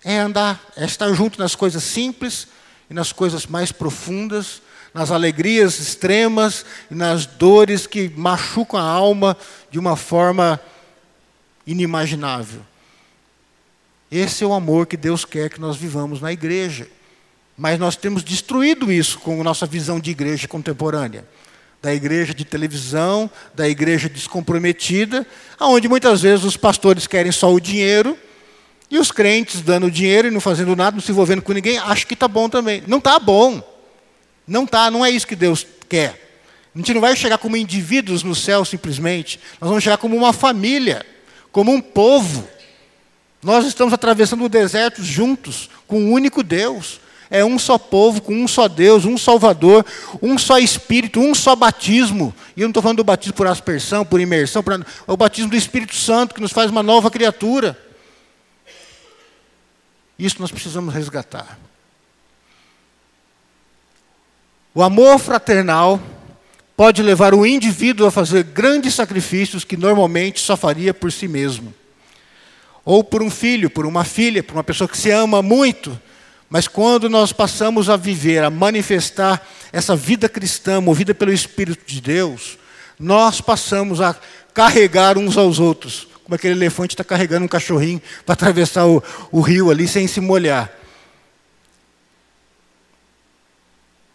É 0.06 0.20
andar, 0.20 0.64
é 0.78 0.86
estar 0.86 1.12
junto 1.12 1.38
nas 1.38 1.54
coisas 1.54 1.84
simples 1.84 2.48
e 2.90 2.94
nas 2.94 3.12
coisas 3.12 3.46
mais 3.46 3.74
profundas, 3.74 4.62
nas 4.94 5.12
alegrias 5.12 5.82
extremas 5.82 6.66
e 6.90 6.96
nas 6.96 7.26
dores 7.26 7.86
que 7.86 8.08
machucam 8.16 8.80
a 8.80 8.84
alma 8.84 9.36
de 9.70 9.78
uma 9.78 9.98
forma 9.98 10.62
inimaginável. 11.68 12.62
Esse 14.10 14.46
é 14.46 14.48
o 14.48 14.54
amor 14.54 14.88
que 14.88 14.96
Deus 14.96 15.26
quer 15.26 15.50
que 15.50 15.60
nós 15.60 15.76
vivamos 15.76 16.22
na 16.22 16.32
igreja. 16.32 16.88
Mas 17.58 17.80
nós 17.80 17.96
temos 17.96 18.24
destruído 18.24 18.92
isso 18.92 19.20
com 19.20 19.40
a 19.40 19.44
nossa 19.44 19.66
visão 19.66 20.00
de 20.00 20.12
igreja 20.12 20.48
contemporânea. 20.48 21.26
Da 21.82 21.94
igreja 21.94 22.34
de 22.34 22.44
televisão, 22.44 23.30
da 23.54 23.70
igreja 23.70 24.10
descomprometida, 24.10 25.26
onde 25.60 25.88
muitas 25.88 26.22
vezes 26.22 26.44
os 26.44 26.58
pastores 26.58 27.08
querem 27.08 27.32
só 27.32 27.54
o 27.54 27.60
dinheiro, 27.60 28.18
e 28.90 29.00
os 29.00 29.12
crentes 29.12 29.62
dando 29.62 29.90
dinheiro 29.90 30.28
e 30.28 30.32
não 30.32 30.40
fazendo 30.40 30.76
nada, 30.76 30.96
não 30.96 31.02
se 31.02 31.12
envolvendo 31.12 31.42
com 31.42 31.54
ninguém, 31.54 31.78
acho 31.80 32.06
que 32.06 32.14
está 32.14 32.28
bom 32.28 32.48
também. 32.50 32.84
Não 32.88 33.00
está 33.00 33.18
bom. 33.18 33.64
Não 34.48 34.64
está, 34.64 34.92
não 34.92 35.06
é 35.06 35.10
isso 35.10 35.26
que 35.26 35.36
Deus 35.36 35.66
quer. 35.90 36.22
A 36.74 36.78
gente 36.78 36.94
não 36.94 37.02
vai 37.02 37.16
chegar 37.16 37.38
como 37.38 37.56
indivíduos 37.56 38.22
no 38.22 38.36
céu 38.36 38.66
simplesmente, 38.66 39.40
nós 39.62 39.70
vamos 39.70 39.84
chegar 39.84 39.98
como 39.98 40.16
uma 40.16 40.34
família, 40.34 41.06
como 41.52 41.72
um 41.72 41.80
povo. 41.80 42.48
Nós 43.42 43.66
estamos 43.66 43.94
atravessando 43.94 44.44
o 44.44 44.50
deserto 44.50 45.02
juntos, 45.02 45.70
com 45.88 46.00
um 46.00 46.12
único 46.12 46.44
Deus. 46.44 47.00
É 47.30 47.44
um 47.44 47.58
só 47.58 47.78
povo, 47.78 48.22
com 48.22 48.34
um 48.34 48.48
só 48.48 48.68
Deus, 48.68 49.06
um 49.06 49.18
Salvador, 49.18 49.86
um 50.22 50.38
só 50.38 50.60
Espírito, 50.60 51.20
um 51.20 51.34
só 51.34 51.56
batismo. 51.56 52.34
E 52.56 52.62
eu 52.62 52.66
não 52.66 52.72
estou 52.72 52.84
falando 52.84 52.98
do 52.98 53.04
batismo 53.04 53.34
por 53.34 53.48
aspersão, 53.48 54.06
por 54.06 54.22
imersão, 54.22 54.62
por... 54.62 54.74
é 54.74 54.86
o 55.08 55.18
batismo 55.18 55.50
do 55.50 55.56
Espírito 55.56 55.96
Santo 55.96 56.36
que 56.36 56.42
nos 56.42 56.52
faz 56.52 56.70
uma 56.70 56.84
nova 56.84 57.10
criatura. 57.10 57.78
Isso 60.18 60.38
nós 60.40 60.52
precisamos 60.52 60.94
resgatar. 60.94 61.58
O 64.74 64.84
amor 64.84 65.18
fraternal 65.20 66.02
pode 66.78 67.02
levar 67.02 67.34
o 67.34 67.46
indivíduo 67.46 68.06
a 68.06 68.12
fazer 68.12 68.44
grandes 68.44 68.94
sacrifícios 68.94 69.64
que 69.64 69.78
normalmente 69.78 70.40
só 70.40 70.56
faria 70.56 70.94
por 70.94 71.12
si 71.12 71.28
mesmo. 71.28 71.74
Ou 72.84 73.04
por 73.04 73.24
um 73.24 73.32
filho, 73.32 73.70
por 73.70 73.86
uma 73.86 74.04
filha, 74.04 74.44
por 74.44 74.54
uma 74.54 74.64
pessoa 74.64 74.88
que 74.88 74.98
se 74.98 75.10
ama 75.10 75.42
muito 75.42 76.00
mas 76.56 76.70
quando 76.70 77.10
nós 77.10 77.34
passamos 77.34 77.90
a 77.90 77.98
viver, 77.98 78.42
a 78.42 78.50
manifestar 78.50 79.46
essa 79.74 79.94
vida 79.94 80.30
cristã 80.30 80.80
movida 80.80 81.14
pelo 81.14 81.34
Espírito 81.34 81.86
de 81.86 82.00
Deus, 82.00 82.58
nós 82.98 83.42
passamos 83.42 84.00
a 84.00 84.16
carregar 84.54 85.18
uns 85.18 85.36
aos 85.36 85.60
outros. 85.60 86.08
Como 86.24 86.34
aquele 86.34 86.54
elefante 86.54 86.94
está 86.94 87.04
carregando 87.04 87.44
um 87.44 87.50
cachorrinho 87.50 88.02
para 88.26 88.32
atravessar 88.32 88.88
o, 88.88 89.04
o 89.34 89.42
rio 89.42 89.70
ali 89.70 89.86
sem 89.86 90.08
se 90.08 90.22
molhar. 90.22 90.72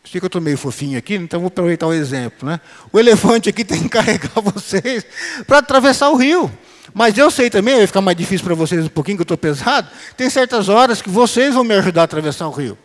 Sei 0.02 0.18
que 0.18 0.24
eu 0.24 0.28
estou 0.28 0.40
meio 0.40 0.56
fofinho 0.56 0.96
aqui, 0.96 1.16
então 1.16 1.40
vou 1.40 1.48
aproveitar 1.48 1.88
o 1.88 1.92
exemplo. 1.92 2.48
Né? 2.48 2.58
O 2.90 2.98
elefante 2.98 3.50
aqui 3.50 3.66
tem 3.68 3.82
que 3.82 3.90
carregar 3.90 4.40
vocês 4.40 5.04
para 5.46 5.58
atravessar 5.58 6.08
o 6.08 6.16
rio. 6.16 6.50
Mas 6.92 7.16
eu 7.16 7.30
sei 7.30 7.48
também, 7.48 7.76
vai 7.76 7.86
ficar 7.86 8.00
mais 8.00 8.16
difícil 8.16 8.44
para 8.44 8.54
vocês 8.54 8.84
um 8.84 8.88
pouquinho, 8.88 9.16
que 9.16 9.22
eu 9.22 9.24
estou 9.24 9.38
pesado. 9.38 9.88
Tem 10.16 10.28
certas 10.28 10.68
horas 10.68 11.00
que 11.00 11.08
vocês 11.08 11.54
vão 11.54 11.64
me 11.64 11.74
ajudar 11.74 12.02
a 12.02 12.04
atravessar 12.04 12.48
o 12.48 12.50
rio. 12.50 12.76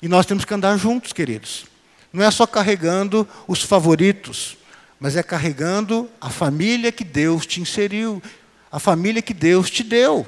E 0.00 0.08
nós 0.08 0.26
temos 0.26 0.44
que 0.44 0.54
andar 0.54 0.76
juntos, 0.76 1.12
queridos. 1.12 1.66
Não 2.12 2.24
é 2.24 2.30
só 2.30 2.46
carregando 2.46 3.26
os 3.48 3.62
favoritos, 3.62 4.56
mas 4.98 5.16
é 5.16 5.22
carregando 5.22 6.08
a 6.20 6.30
família 6.30 6.92
que 6.92 7.04
Deus 7.04 7.46
te 7.46 7.60
inseriu, 7.60 8.22
a 8.70 8.78
família 8.78 9.20
que 9.20 9.34
Deus 9.34 9.70
te 9.70 9.82
deu. 9.82 10.26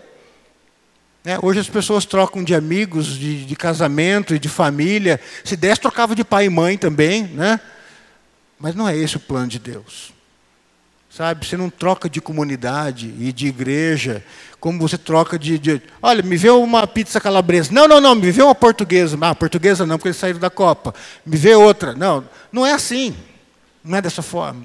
É, 1.25 1.39
hoje 1.43 1.61
as 1.61 1.69
pessoas 1.69 2.05
trocam 2.05 2.43
de 2.43 2.55
amigos, 2.55 3.19
de, 3.19 3.45
de 3.45 3.57
casamento 3.57 4.35
e 4.35 4.39
de 4.39 4.49
família. 4.49 5.21
Se 5.45 5.57
desse, 5.57 5.81
trocava 5.81 6.15
de 6.15 6.25
pai 6.25 6.47
e 6.47 6.51
mãe 6.51 6.79
também, 6.79 7.25
né? 7.25 7.61
Mas 8.59 8.75
não 8.75 8.89
é 8.89 8.97
esse 8.97 9.17
o 9.17 9.21
plano 9.21 9.49
de 9.49 9.59
Deus. 9.59 10.13
Sabe, 11.19 11.45
você 11.45 11.57
não 11.57 11.69
troca 11.69 12.09
de 12.09 12.21
comunidade 12.21 13.13
e 13.19 13.33
de 13.33 13.49
igreja 13.49 14.23
como 14.61 14.79
você 14.79 14.97
troca 14.97 15.37
de, 15.37 15.59
de, 15.59 15.83
Olha, 16.01 16.23
me 16.23 16.37
vê 16.37 16.49
uma 16.49 16.87
pizza 16.87 17.21
calabresa. 17.21 17.71
Não, 17.73 17.89
não, 17.89 18.01
não, 18.01 18.15
me 18.15 18.31
vê 18.31 18.41
uma 18.41 18.55
portuguesa. 18.55 19.19
Ah, 19.21 19.35
portuguesa 19.35 19.85
não, 19.85 19.99
porque 19.99 20.11
eles 20.11 20.17
saíram 20.17 20.39
da 20.39 20.49
Copa. 20.49 20.95
Me 21.27 21.37
vê 21.37 21.57
outra. 21.57 21.93
Não, 21.93 22.25
não 22.53 22.65
é 22.65 22.73
assim. 22.73 23.17
Não 23.83 23.99
é 23.99 24.01
dessa 24.01 24.23
forma. 24.23 24.65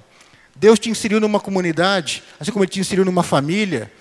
Deus 0.55 0.77
te 0.77 0.91
inseriu 0.91 1.19
numa 1.19 1.39
comunidade, 1.39 2.21
assim 2.39 2.51
como 2.51 2.63
Ele 2.63 2.69
te 2.69 2.79
inseriu 2.79 3.03
numa 3.03 3.23
família, 3.23 3.91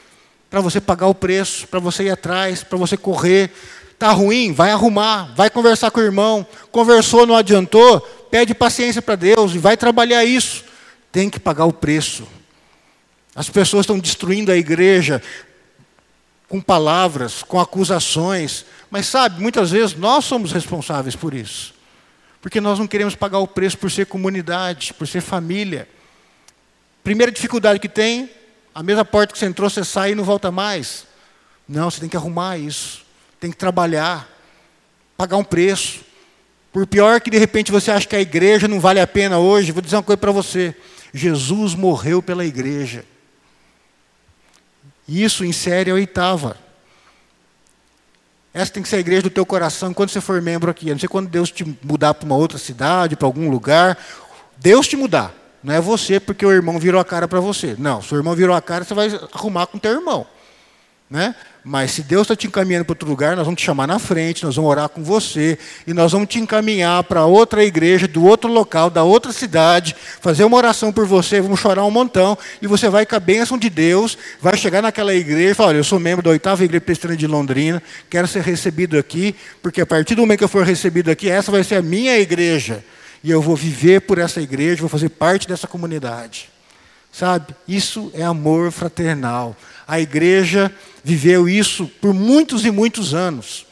para 0.51 0.61
você 0.61 0.79
pagar 0.79 1.07
o 1.07 1.15
preço, 1.15 1.67
para 1.69 1.81
você 1.81 2.03
ir 2.03 2.11
atrás, 2.11 2.63
para 2.63 2.77
você 2.77 2.99
correr. 2.99 3.51
Está 3.93 4.13
ruim? 4.13 4.53
Vai 4.53 4.73
arrumar, 4.73 5.33
vai 5.35 5.49
conversar 5.49 5.91
com 5.91 6.01
o 6.01 6.05
irmão. 6.05 6.47
Conversou, 6.71 7.27
não 7.27 7.35
adiantou? 7.35 7.99
Pede 8.31 8.55
paciência 8.55 9.01
para 9.01 9.17
Deus 9.17 9.55
e 9.55 9.59
vai 9.59 9.75
trabalhar 9.75 10.23
isso. 10.23 10.65
Tem 11.11 11.31
que 11.31 11.41
pagar 11.41 11.65
o 11.65 11.73
preço. 11.73 12.29
As 13.35 13.49
pessoas 13.49 13.85
estão 13.85 13.99
destruindo 13.99 14.53
a 14.53 14.57
igreja 14.57 15.23
com 16.49 16.61
palavras, 16.61 17.43
com 17.43 17.59
acusações, 17.59 18.67
mas 18.91 19.07
sabe, 19.07 19.41
muitas 19.41 19.71
vezes 19.71 19.97
nós 19.97 20.25
somos 20.27 20.53
responsáveis 20.53 21.17
por 21.17 21.33
isso. 21.33 21.75
Porque 22.43 22.61
nós 22.61 22.79
não 22.79 22.87
queremos 22.87 23.15
pagar 23.15 23.39
o 23.39 23.49
preço 23.49 23.79
por 23.79 23.91
ser 23.91 24.05
comunidade, 24.05 24.93
por 24.93 25.09
ser 25.09 25.23
família. 25.23 25.89
Primeira 27.03 27.33
dificuldade 27.33 27.81
que 27.81 27.89
tem, 27.89 28.29
a 28.75 28.83
mesma 28.83 29.05
porta 29.05 29.33
que 29.33 29.39
você 29.39 29.47
entrou, 29.47 29.71
você 29.71 29.83
sai 29.83 30.13
e 30.13 30.15
não 30.15 30.25
volta 30.25 30.51
mais. 30.51 31.07
Não, 31.67 31.91
você 31.91 32.01
tem 32.01 32.09
que 32.09 32.17
arrumar 32.17 32.59
isso. 32.59 33.03
Tem 33.41 33.51
que 33.51 33.57
trabalhar, 33.57 34.29
pagar 35.17 35.37
um 35.37 35.45
preço. 35.45 36.01
Por 36.71 36.87
pior 36.87 37.21
que 37.21 37.31
de 37.31 37.39
repente 37.39 37.73
você 37.73 37.91
acha 37.91 38.07
que 38.07 38.17
a 38.17 38.21
igreja 38.21 38.69
não 38.69 38.81
vale 38.81 39.01
a 39.01 39.07
pena 39.07 39.39
hoje, 39.39 39.73
vou 39.73 39.81
dizer 39.81 39.97
uma 39.97 40.03
coisa 40.03 40.19
para 40.19 40.33
você. 40.33 40.75
Jesus 41.15 41.75
morreu 41.75 42.23
pela 42.23 42.45
igreja. 42.45 43.05
Isso 45.09 45.45
insere 45.45 45.91
a 45.91 45.95
oitava. 45.95 46.57
Essa 48.55 48.73
tem 48.73 48.83
que 48.83 48.89
ser 48.89 48.97
a 48.97 49.01
igreja 49.01 49.23
do 49.23 49.31
teu 49.31 49.47
coração 49.47 49.95
quando 49.95 50.11
você 50.11 50.21
for 50.21 50.41
membro 50.43 50.71
aqui. 50.71 50.91
A 50.91 50.95
não 50.95 51.01
ser 51.01 51.09
quando 51.09 51.29
Deus 51.29 51.51
te 51.51 51.65
mudar 51.83 52.15
para 52.15 52.27
uma 52.27 52.37
outra 52.37 52.59
cidade, 52.59 53.17
para 53.17 53.27
algum 53.27 53.51
lugar. 53.51 53.99
Deus 54.59 54.87
te 54.87 54.97
mudar. 54.97 55.35
Não 55.63 55.73
é 55.73 55.81
você 55.81 56.21
porque 56.21 56.45
o 56.45 56.53
irmão 56.53 56.79
virou 56.79 57.01
a 57.01 57.05
cara 57.05 57.27
para 57.27 57.41
você. 57.41 57.75
Não, 57.79 58.03
se 58.03 58.13
o 58.13 58.17
irmão 58.17 58.35
virou 58.35 58.55
a 58.55 58.61
cara, 58.61 58.85
você 58.85 58.95
vai 58.95 59.09
arrumar 59.33 59.67
com 59.67 59.79
o 59.79 59.81
teu 59.81 59.93
irmão. 59.93 60.27
Né? 61.09 61.35
Mas 61.65 61.93
se 61.93 62.03
Deus 62.03 62.23
está 62.23 62.35
te 62.35 62.49
encaminhando 62.49 62.85
para 62.85 62.93
outro 62.93 63.09
lugar, 63.09 63.37
nós 63.37 63.45
vamos 63.45 63.61
te 63.61 63.65
chamar 63.65 63.87
na 63.87 64.01
frente, 64.01 64.45
nós 64.45 64.57
vamos 64.57 64.69
orar 64.69 64.89
com 64.89 65.01
você, 65.05 65.57
e 65.87 65.95
nós 65.95 66.11
vamos 66.11 66.29
te 66.29 66.41
encaminhar 66.41 67.05
para 67.05 67.25
outra 67.25 67.65
igreja, 67.65 68.09
do 68.09 68.25
outro 68.25 68.51
local, 68.51 68.91
da 68.91 69.05
outra 69.05 69.33
cidade, 69.33 69.95
fazer 70.21 70.43
uma 70.43 70.57
oração 70.57 70.93
por 70.93 71.07
você, 71.07 71.41
vamos 71.41 71.61
chorar 71.61 71.85
um 71.85 71.91
montão, 71.91 72.37
e 72.61 72.67
você 72.67 72.89
vai 72.89 73.07
com 73.07 73.15
a 73.15 73.21
bênção 73.21 73.57
de 73.57 73.71
Deus, 73.71 74.19
vai 74.41 74.57
chegar 74.57 74.83
naquela 74.83 75.15
igreja 75.15 75.53
e 75.53 75.55
falar: 75.55 75.69
Olha, 75.69 75.77
eu 75.77 75.85
sou 75.85 76.01
membro 76.01 76.25
da 76.25 76.31
oitava 76.31 76.65
igreja 76.65 76.81
presbiteriana 76.81 77.19
de 77.19 77.27
Londrina, 77.29 77.83
quero 78.11 78.27
ser 78.27 78.43
recebido 78.43 78.99
aqui, 78.99 79.33
porque 79.63 79.81
a 79.81 79.87
partir 79.87 80.17
do 80.17 80.23
momento 80.23 80.39
que 80.39 80.45
eu 80.45 80.49
for 80.49 80.65
recebido 80.65 81.13
aqui, 81.13 81.31
essa 81.31 81.53
vai 81.53 81.63
ser 81.63 81.77
a 81.77 81.83
minha 81.83 82.19
igreja, 82.19 82.85
e 83.23 83.31
eu 83.31 83.41
vou 83.41 83.55
viver 83.55 84.01
por 84.01 84.19
essa 84.19 84.41
igreja, 84.41 84.81
vou 84.81 84.89
fazer 84.89 85.11
parte 85.11 85.47
dessa 85.47 85.69
comunidade. 85.69 86.51
Sabe? 87.13 87.55
Isso 87.69 88.11
é 88.15 88.25
amor 88.25 88.73
fraternal. 88.73 89.55
A 89.87 90.01
igreja 90.01 90.73
viveu 91.03 91.49
isso 91.49 91.87
por 92.01 92.15
muitos 92.15 92.65
e 92.65 92.71
muitos 92.71 93.15
anos. 93.15 93.67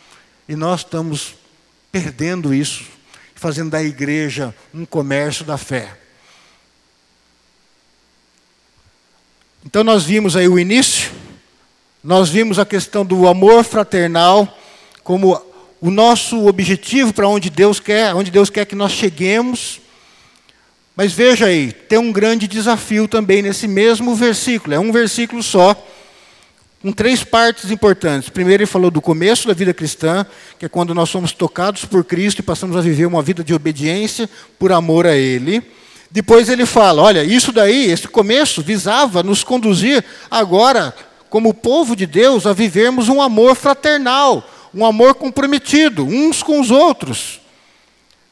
E 0.49 0.57
nós 0.57 0.81
estamos 0.81 1.35
perdendo 1.93 2.53
isso, 2.53 2.85
fazendo 3.35 3.71
da 3.71 3.83
igreja 3.83 4.55
um 4.73 4.85
comércio 4.85 5.45
da 5.45 5.57
fé. 5.57 5.97
Então 9.65 9.85
nós 9.85 10.05
vimos 10.05 10.37
aí 10.37 10.49
o 10.49 10.59
início, 10.59 11.11
Nós 12.03 12.31
vimos 12.31 12.59
a 12.59 12.65
questão 12.65 13.05
do 13.05 13.29
amor 13.29 13.63
fraternal 13.63 14.59
como 15.05 15.41
o 15.81 15.91
nosso 15.91 16.47
objetivo 16.47 17.13
para 17.13 17.29
onde 17.29 17.51
Deus 17.51 17.79
quer, 17.79 18.15
onde 18.15 18.31
Deus 18.31 18.49
quer 18.49 18.65
que 18.65 18.75
nós 18.75 18.93
cheguemos. 18.93 19.81
Mas 20.97 21.13
veja 21.13 21.47
aí, 21.47 21.73
tem 21.73 21.99
um 21.99 22.11
grande 22.11 22.49
desafio 22.49 23.07
também 23.07 23.43
nesse 23.43 23.69
mesmo 23.69 24.15
versículo. 24.15 24.75
É 24.75 24.79
um 24.79 24.91
versículo 24.91 25.43
só, 25.43 25.75
com 26.83 26.93
três 26.93 27.23
partes 27.23 27.71
importantes. 27.71 28.31
Primeiro, 28.31 28.63
ele 28.63 28.67
falou 28.67 28.91
do 28.91 29.03
começo 29.03 29.47
da 29.47 29.53
vida 29.53 29.75
cristã, 29.75 30.25
que 30.59 30.65
é 30.65 30.69
quando 30.69 30.95
nós 30.95 31.11
somos 31.11 31.33
tocados 31.33 31.85
por 31.85 32.05
Cristo 32.05 32.39
e 32.39 32.43
passamos 32.43 32.77
a 32.77 32.81
viver 32.81 33.07
uma 33.07 33.23
vida 33.23 33.45
de 33.45 33.53
obediência 33.53 34.29
por 34.59 34.73
amor 34.73 35.07
a 35.07 35.15
Ele. 35.15 35.63
Depois 36.11 36.49
ele 36.49 36.65
fala: 36.65 37.03
olha, 37.03 37.23
isso 37.23 37.53
daí, 37.53 37.91
esse 37.91 38.09
começo, 38.09 38.63
visava 38.63 39.23
nos 39.23 39.45
conduzir 39.45 40.03
agora, 40.31 40.95
como 41.29 41.55
povo 41.55 41.95
de 41.95 42.07
Deus, 42.07 42.47
a 42.47 42.53
vivermos 42.53 43.09
um 43.09 43.21
amor 43.21 43.55
fraternal, 43.55 44.49
um 44.75 44.85
amor 44.85 45.15
comprometido 45.15 46.05
uns 46.05 46.43
com 46.43 46.59
os 46.59 46.71
outros. 46.71 47.41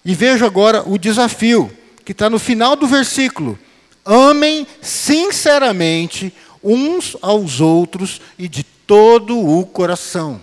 E 0.04 0.14
veja 0.14 0.46
agora 0.46 0.82
o 0.86 0.96
desafio, 0.96 1.70
que 2.02 2.12
está 2.12 2.30
no 2.30 2.38
final 2.38 2.74
do 2.74 2.86
versículo: 2.86 3.58
amem 4.06 4.66
sinceramente 4.80 6.32
uns 6.62 7.16
aos 7.20 7.60
outros 7.60 8.20
e 8.38 8.48
de 8.48 8.62
todo 8.62 9.38
o 9.38 9.66
coração. 9.66 10.40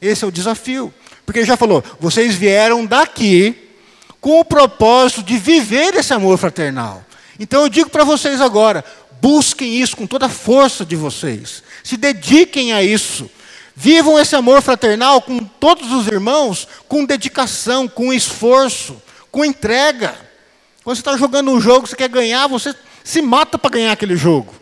Esse 0.00 0.24
é 0.24 0.28
o 0.28 0.32
desafio. 0.32 0.92
Porque 1.24 1.40
ele 1.40 1.46
já 1.46 1.56
falou: 1.56 1.82
vocês 2.00 2.34
vieram 2.34 2.86
daqui 2.86 3.54
com 4.20 4.40
o 4.40 4.44
propósito 4.44 5.22
de 5.22 5.38
viver 5.38 5.94
esse 5.94 6.12
amor 6.14 6.38
fraternal. 6.38 7.04
Então 7.38 7.62
eu 7.62 7.68
digo 7.68 7.90
para 7.90 8.04
vocês 8.04 8.40
agora: 8.40 8.84
busquem 9.20 9.80
isso 9.80 9.96
com 9.96 10.06
toda 10.06 10.26
a 10.26 10.30
força 10.30 10.84
de 10.84 10.96
vocês, 10.96 11.62
se 11.82 11.96
dediquem 11.96 12.72
a 12.72 12.82
isso. 12.82 13.30
Vivam 13.78 14.18
esse 14.18 14.34
amor 14.34 14.62
fraternal 14.62 15.20
com 15.20 15.38
todos 15.38 15.92
os 15.92 16.06
irmãos, 16.06 16.66
com 16.88 17.04
dedicação, 17.04 17.86
com 17.86 18.10
esforço, 18.10 18.96
com 19.30 19.44
entrega. 19.44 20.16
Quando 20.82 20.96
você 20.96 21.02
está 21.02 21.14
jogando 21.14 21.50
um 21.50 21.60
jogo, 21.60 21.86
você 21.86 21.94
quer 21.94 22.08
ganhar, 22.08 22.46
você 22.46 22.74
se 23.04 23.20
mata 23.20 23.58
para 23.58 23.72
ganhar 23.72 23.92
aquele 23.92 24.16
jogo. 24.16 24.54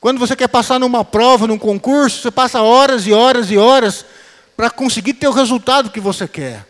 Quando 0.00 0.18
você 0.18 0.34
quer 0.34 0.48
passar 0.48 0.80
numa 0.80 1.04
prova, 1.04 1.46
num 1.46 1.58
concurso, 1.58 2.22
você 2.22 2.30
passa 2.30 2.62
horas 2.62 3.06
e 3.06 3.12
horas 3.12 3.50
e 3.50 3.58
horas 3.58 4.04
para 4.56 4.70
conseguir 4.70 5.14
ter 5.14 5.28
o 5.28 5.32
resultado 5.32 5.90
que 5.90 6.00
você 6.00 6.26
quer. 6.26 6.66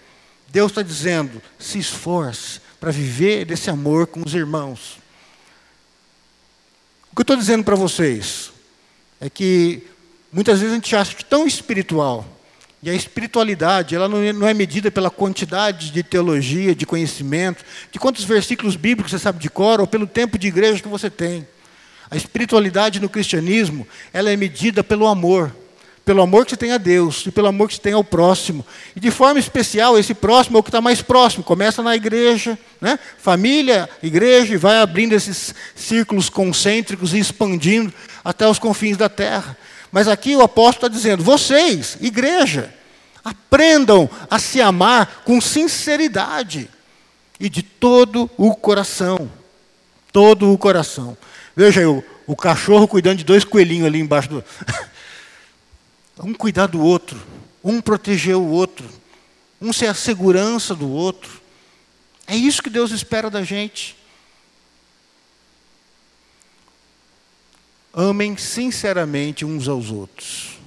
Deus 0.49 0.73
está 0.73 0.83
dizendo: 0.83 1.40
se 1.57 1.79
esforce 1.79 2.61
para 2.81 2.90
viver 2.90 3.45
desse 3.45 3.71
amor 3.71 4.09
com 4.09 4.21
os 4.27 4.35
irmãos. 4.35 4.99
O 7.12 7.14
que 7.14 7.21
eu 7.21 7.23
estou 7.23 7.37
dizendo 7.37 7.62
para 7.62 7.77
vocês 7.77 8.51
é 9.21 9.31
que 9.31 9.87
muitas 10.33 10.59
vezes 10.59 10.73
a 10.73 10.77
gente 10.77 10.97
acha 10.97 11.14
que 11.14 11.25
tão 11.25 11.47
espiritual, 11.47 12.27
e 12.83 12.90
a 12.90 12.95
espiritualidade, 12.95 13.95
ela 13.95 14.07
é, 14.25 14.33
não 14.33 14.49
é 14.49 14.55
medida 14.55 14.90
pela 14.90 15.11
quantidade 15.11 15.90
de 15.90 16.03
teologia, 16.03 16.75
de 16.75 16.87
conhecimento, 16.87 17.64
de 17.93 17.99
quantos 17.99 18.25
versículos 18.25 18.75
bíblicos 18.75 19.12
você 19.12 19.19
sabe 19.19 19.38
de 19.38 19.51
cor, 19.51 19.81
ou 19.81 19.87
pelo 19.87 20.07
tempo 20.07 20.38
de 20.38 20.49
igreja 20.49 20.83
que 20.83 20.88
você 20.88 21.11
tem. 21.11 21.47
A 22.11 22.16
espiritualidade 22.16 23.01
no 23.01 23.09
cristianismo, 23.09 23.87
ela 24.12 24.31
é 24.31 24.37
medida 24.37 24.83
pelo 24.83 25.07
amor 25.07 25.53
pelo 26.11 26.23
amor 26.23 26.44
que 26.44 26.51
você 26.51 26.57
tem 26.57 26.73
a 26.73 26.77
Deus 26.77 27.25
e 27.27 27.31
pelo 27.31 27.46
amor 27.46 27.68
que 27.68 27.75
você 27.75 27.81
tem 27.81 27.92
ao 27.92 28.03
próximo. 28.03 28.66
E 28.96 28.99
de 28.99 29.12
forma 29.12 29.38
especial, 29.38 29.96
esse 29.96 30.12
próximo 30.12 30.57
é 30.57 30.61
o 30.61 30.62
que 30.62 30.68
está 30.68 30.81
mais 30.81 31.01
próximo. 31.01 31.44
Começa 31.44 31.85
na 31.85 31.94
igreja, 31.94 32.59
né? 32.81 32.99
família, 33.18 33.88
igreja, 34.03 34.55
e 34.55 34.57
vai 34.57 34.79
abrindo 34.79 35.12
esses 35.12 35.55
círculos 35.73 36.29
concêntricos 36.29 37.14
e 37.14 37.18
expandindo 37.20 37.92
até 38.25 38.49
os 38.49 38.59
confins 38.59 38.96
da 38.96 39.09
terra. 39.09 39.57
Mas 39.92 40.09
aqui 40.09 40.35
o 40.35 40.42
apóstolo 40.42 40.87
está 40.87 40.88
dizendo: 40.88 41.23
vocês, 41.23 41.96
igreja, 42.01 42.75
aprendam 43.25 44.11
a 44.29 44.38
se 44.40 44.61
amar 44.61 45.23
com 45.25 45.40
sinceridade 45.40 46.68
e 47.38 47.49
de 47.49 47.62
todo 47.62 48.29
o 48.37 48.53
coração. 48.55 49.31
Todo 50.12 50.53
o 50.53 50.59
coração. 50.59 51.16
Veja 51.61 51.81
aí, 51.81 51.87
o, 51.87 52.03
o 52.27 52.35
cachorro 52.35 52.88
cuidando 52.88 53.18
de 53.18 53.25
dois 53.25 53.44
coelhinhos 53.44 53.87
ali 53.87 54.01
embaixo 54.01 54.31
do. 54.31 54.44
Um 56.18 56.33
cuidar 56.35 56.66
do 56.66 56.83
outro, 56.83 57.18
um 57.64 57.81
proteger 57.81 58.37
o 58.37 58.46
outro, 58.46 58.87
um 59.59 59.73
ser 59.73 59.87
a 59.87 59.94
segurança 59.94 60.75
do 60.75 60.90
outro. 60.90 61.40
É 62.27 62.37
isso 62.37 62.62
que 62.62 62.68
Deus 62.68 62.90
espera 62.90 63.31
da 63.31 63.42
gente. 63.42 63.96
Amem 67.92 68.37
sinceramente 68.37 69.46
uns 69.46 69.66
aos 69.66 69.90
outros. 69.90 70.59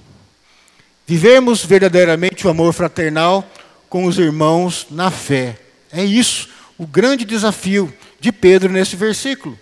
Vivemos 1.06 1.64
verdadeiramente 1.64 2.46
o 2.46 2.50
amor 2.50 2.72
fraternal 2.72 3.48
com 3.88 4.06
os 4.06 4.18
irmãos 4.18 4.88
na 4.90 5.08
fé. 5.10 5.56
É 5.92 6.04
isso 6.04 6.48
o 6.76 6.86
grande 6.86 7.24
desafio 7.24 7.94
de 8.18 8.32
Pedro 8.32 8.72
nesse 8.72 8.96
versículo. 8.96 9.56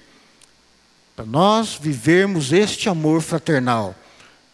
Para 1.14 1.26
nós 1.26 1.78
vivermos 1.80 2.52
este 2.52 2.88
amor 2.88 3.20
fraternal 3.20 3.94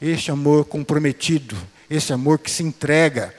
este 0.01 0.31
amor 0.31 0.65
comprometido, 0.65 1.57
esse 1.91 2.13
amor 2.13 2.39
que 2.39 2.51
se 2.51 2.63
entrega. 2.63 3.35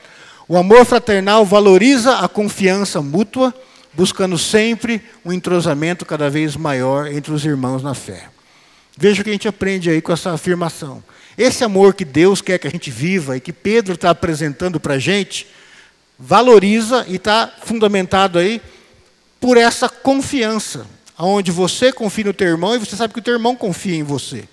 O 0.48 0.58
amor 0.58 0.86
fraternal 0.86 1.46
valoriza 1.46 2.18
a 2.18 2.28
confiança 2.28 3.02
mútua, 3.02 3.54
buscando 3.94 4.38
sempre 4.38 5.02
um 5.24 5.32
entrosamento 5.32 6.06
cada 6.06 6.30
vez 6.30 6.56
maior 6.56 7.08
entre 7.08 7.32
os 7.32 7.46
irmãos 7.46 7.82
na 7.82 7.94
fé. 7.94 8.30
Veja 8.98 9.22
o 9.22 9.24
que 9.24 9.30
a 9.30 9.34
gente 9.34 9.48
aprende 9.48 9.90
aí 9.90 10.02
com 10.02 10.12
essa 10.12 10.32
afirmação. 10.32 11.02
Esse 11.38 11.64
amor 11.64 11.94
que 11.94 12.04
Deus 12.04 12.42
quer 12.42 12.60
que 12.60 12.68
a 12.68 12.72
gente 12.72 12.92
viva 12.92 13.38
e 13.38 13.40
que 13.40 13.54
Pedro 13.54 13.94
está 13.94 14.10
apresentando 14.10 14.80
para 14.80 14.96
a 14.96 15.00
gente, 15.00 15.48
valoriza 16.18 17.06
e 17.08 17.16
está 17.16 17.54
fundamentado 17.64 18.38
aí 18.38 18.62
por 19.40 19.56
essa 19.56 19.88
confiança, 19.88 20.86
onde 21.20 21.52
você 21.52 21.92
confia 21.92 22.26
no 22.26 22.34
teu 22.34 22.48
irmão 22.48 22.76
e 22.76 22.80
você 22.80 22.96
sabe 22.96 23.14
que 23.14 23.20
o 23.20 23.24
teu 23.24 23.34
irmão 23.34 23.56
confia 23.56 23.96
em 23.96 24.04
você. 24.04 24.48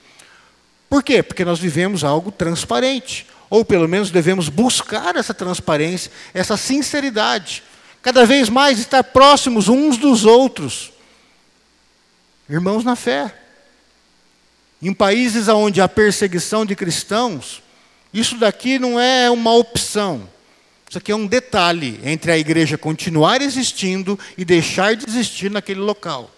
Por 0.90 1.02
quê? 1.02 1.22
Porque 1.22 1.44
nós 1.44 1.59
vivemos 1.59 2.02
algo 2.02 2.33
transparente. 2.33 3.26
Ou 3.48 3.64
pelo 3.64 3.88
menos 3.88 4.11
devemos 4.11 4.48
buscar 4.48 5.14
essa 5.14 5.33
transparência, 5.33 6.11
essa 6.35 6.57
sinceridade. 6.57 7.62
Cada 8.02 8.26
vez 8.26 8.48
mais 8.48 8.79
estar 8.79 9.05
próximos 9.05 9.68
uns 9.68 9.96
dos 9.96 10.24
outros. 10.24 10.92
Irmãos 12.48 12.85
na 12.85 12.96
fé. 12.96 13.33
Em 14.83 14.92
países 14.92 15.48
onde 15.48 15.81
há 15.81 15.88
perseguição 15.88 16.66
de 16.66 16.74
cristãos, 16.74 17.62
isso 18.12 18.37
daqui 18.37 18.79
não 18.79 18.98
é 18.98 19.31
uma 19.31 19.55
opção. 19.55 20.29
Isso 20.88 20.98
aqui 20.98 21.11
é 21.11 21.16
um 21.16 21.26
detalhe 21.26 22.00
entre 22.05 22.31
a 22.31 22.38
igreja 22.38 22.76
continuar 22.76 23.40
existindo 23.40 24.18
e 24.37 24.44
deixar 24.44 24.94
de 24.94 25.09
existir 25.09 25.50
naquele 25.50 25.81
local. 25.81 26.31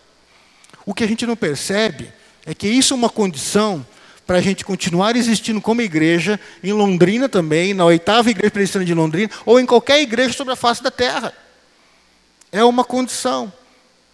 O 0.89 0.95
que 0.95 1.05
a 1.05 1.07
gente 1.07 1.27
não 1.27 1.37
percebe 1.37 2.11
é 2.47 2.55
que 2.55 2.67
isso 2.67 2.95
é 2.95 2.97
uma 2.97 3.11
condição 3.11 3.87
para 4.27 4.39
a 4.39 4.41
gente 4.41 4.65
continuar 4.65 5.17
existindo 5.17 5.61
como 5.61 5.83
igreja, 5.83 6.41
em 6.65 6.73
Londrina 6.73 7.29
também, 7.29 7.75
na 7.75 7.85
oitava 7.85 8.31
igreja 8.31 8.51
presbiteriana 8.51 8.87
de 8.87 8.95
Londrina, 8.95 9.31
ou 9.45 9.61
em 9.61 9.67
qualquer 9.67 10.01
igreja 10.01 10.33
sobre 10.33 10.55
a 10.55 10.57
face 10.57 10.83
da 10.83 10.91
terra. 10.91 11.35
É 12.51 12.65
uma 12.65 12.85
condição. 12.85 13.53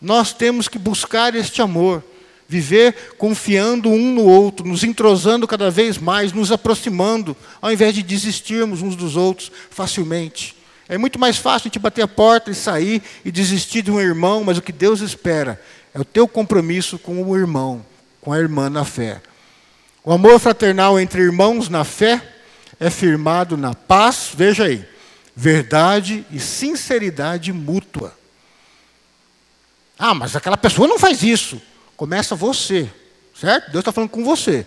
Nós 0.01 0.33
temos 0.33 0.67
que 0.67 0.77
buscar 0.77 1.37
este 1.37 1.63
amor, 1.63 2.03
viver 2.49 3.15
confiando 3.19 3.89
um 3.89 4.13
no 4.13 4.25
outro, 4.25 4.67
nos 4.67 4.83
entrosando 4.83 5.47
cada 5.47 5.71
vez 5.71 5.97
mais, 5.97 6.33
nos 6.33 6.51
aproximando, 6.51 7.37
ao 7.63 7.71
invés 7.71 7.95
de 7.95 8.03
desistirmos 8.03 8.83
uns 8.83 8.97
dos 8.97 9.15
outros 9.15 9.53
facilmente. 9.71 10.57
É 10.89 10.99
muito 10.99 11.21
mais 11.21 11.37
fácil 11.37 11.69
a 11.69 11.69
gente 11.69 11.79
bater 11.79 12.03
a 12.03 12.09
porta 12.09 12.51
e 12.51 12.55
sair 12.55 13.01
e 13.25 13.31
desistir 13.31 13.81
de 13.81 13.93
um 13.93 14.01
irmão, 14.01 14.43
mas 14.43 14.59
o 14.59 14.63
que 14.63 14.73
Deus 14.73 15.01
espera 15.03 15.61
é 15.95 16.01
o 16.01 16.05
teu 16.05 16.27
compromisso 16.27 16.99
com 16.99 17.23
o 17.23 17.37
irmão, 17.37 17.87
com 18.21 18.33
a 18.33 18.39
irmã 18.39 18.69
na 18.69 18.85
fé. 18.85 19.23
O 20.03 20.13
amor 20.13 20.41
fraternal 20.41 20.99
entre 20.99 21.23
irmãos 21.23 21.69
na 21.69 21.85
fé 21.85 22.21
é 22.81 22.91
firmado 22.91 23.57
na 23.57 23.75
paz, 23.75 24.31
veja 24.35 24.65
aí, 24.65 24.85
verdade 25.37 26.27
e 26.33 26.41
sinceridade 26.41 27.53
mútua. 27.53 28.13
Ah, 29.97 30.13
mas 30.13 30.35
aquela 30.35 30.57
pessoa 30.57 30.89
não 30.89 30.99
faz 30.99 31.23
isso. 31.23 31.63
Começa 31.97 32.35
você, 32.35 32.91
certo? 33.39 33.71
Deus 33.71 33.83
está 33.83 33.93
falando 33.93 34.11
com 34.11 34.25
você. 34.25 34.67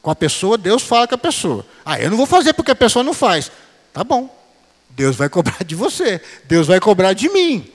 Com 0.00 0.10
a 0.10 0.14
pessoa, 0.14 0.56
Deus 0.56 0.82
fala 0.82 1.06
com 1.06 1.14
a 1.14 1.18
pessoa. 1.18 1.66
Ah, 1.84 2.00
eu 2.00 2.08
não 2.08 2.16
vou 2.16 2.26
fazer 2.26 2.54
porque 2.54 2.70
a 2.70 2.76
pessoa 2.76 3.02
não 3.02 3.12
faz. 3.12 3.52
Tá 3.92 4.02
bom. 4.02 4.34
Deus 4.88 5.14
vai 5.14 5.28
cobrar 5.28 5.62
de 5.62 5.74
você. 5.74 6.20
Deus 6.44 6.66
vai 6.66 6.80
cobrar 6.80 7.12
de 7.12 7.28
mim. 7.28 7.70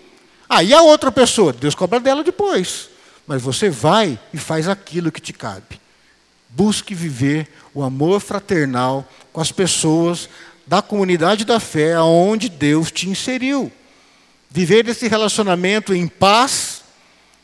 E 0.63 0.73
a 0.73 0.81
outra 0.81 1.11
pessoa? 1.11 1.53
Deus 1.53 1.75
cobra 1.75 1.99
dela 1.99 2.23
depois. 2.23 2.89
Mas 3.25 3.41
você 3.41 3.69
vai 3.69 4.19
e 4.33 4.37
faz 4.37 4.67
aquilo 4.67 5.11
que 5.11 5.21
te 5.21 5.31
cabe. 5.31 5.79
Busque 6.49 6.93
viver 6.93 7.47
o 7.73 7.81
amor 7.81 8.19
fraternal 8.19 9.07
com 9.31 9.39
as 9.39 9.51
pessoas 9.51 10.27
da 10.67 10.81
comunidade 10.81 11.45
da 11.45 11.59
fé 11.59 11.93
aonde 11.93 12.49
Deus 12.49 12.91
te 12.91 13.09
inseriu. 13.09 13.71
Viver 14.49 14.87
esse 14.89 15.07
relacionamento 15.07 15.93
em 15.93 16.07
paz, 16.07 16.81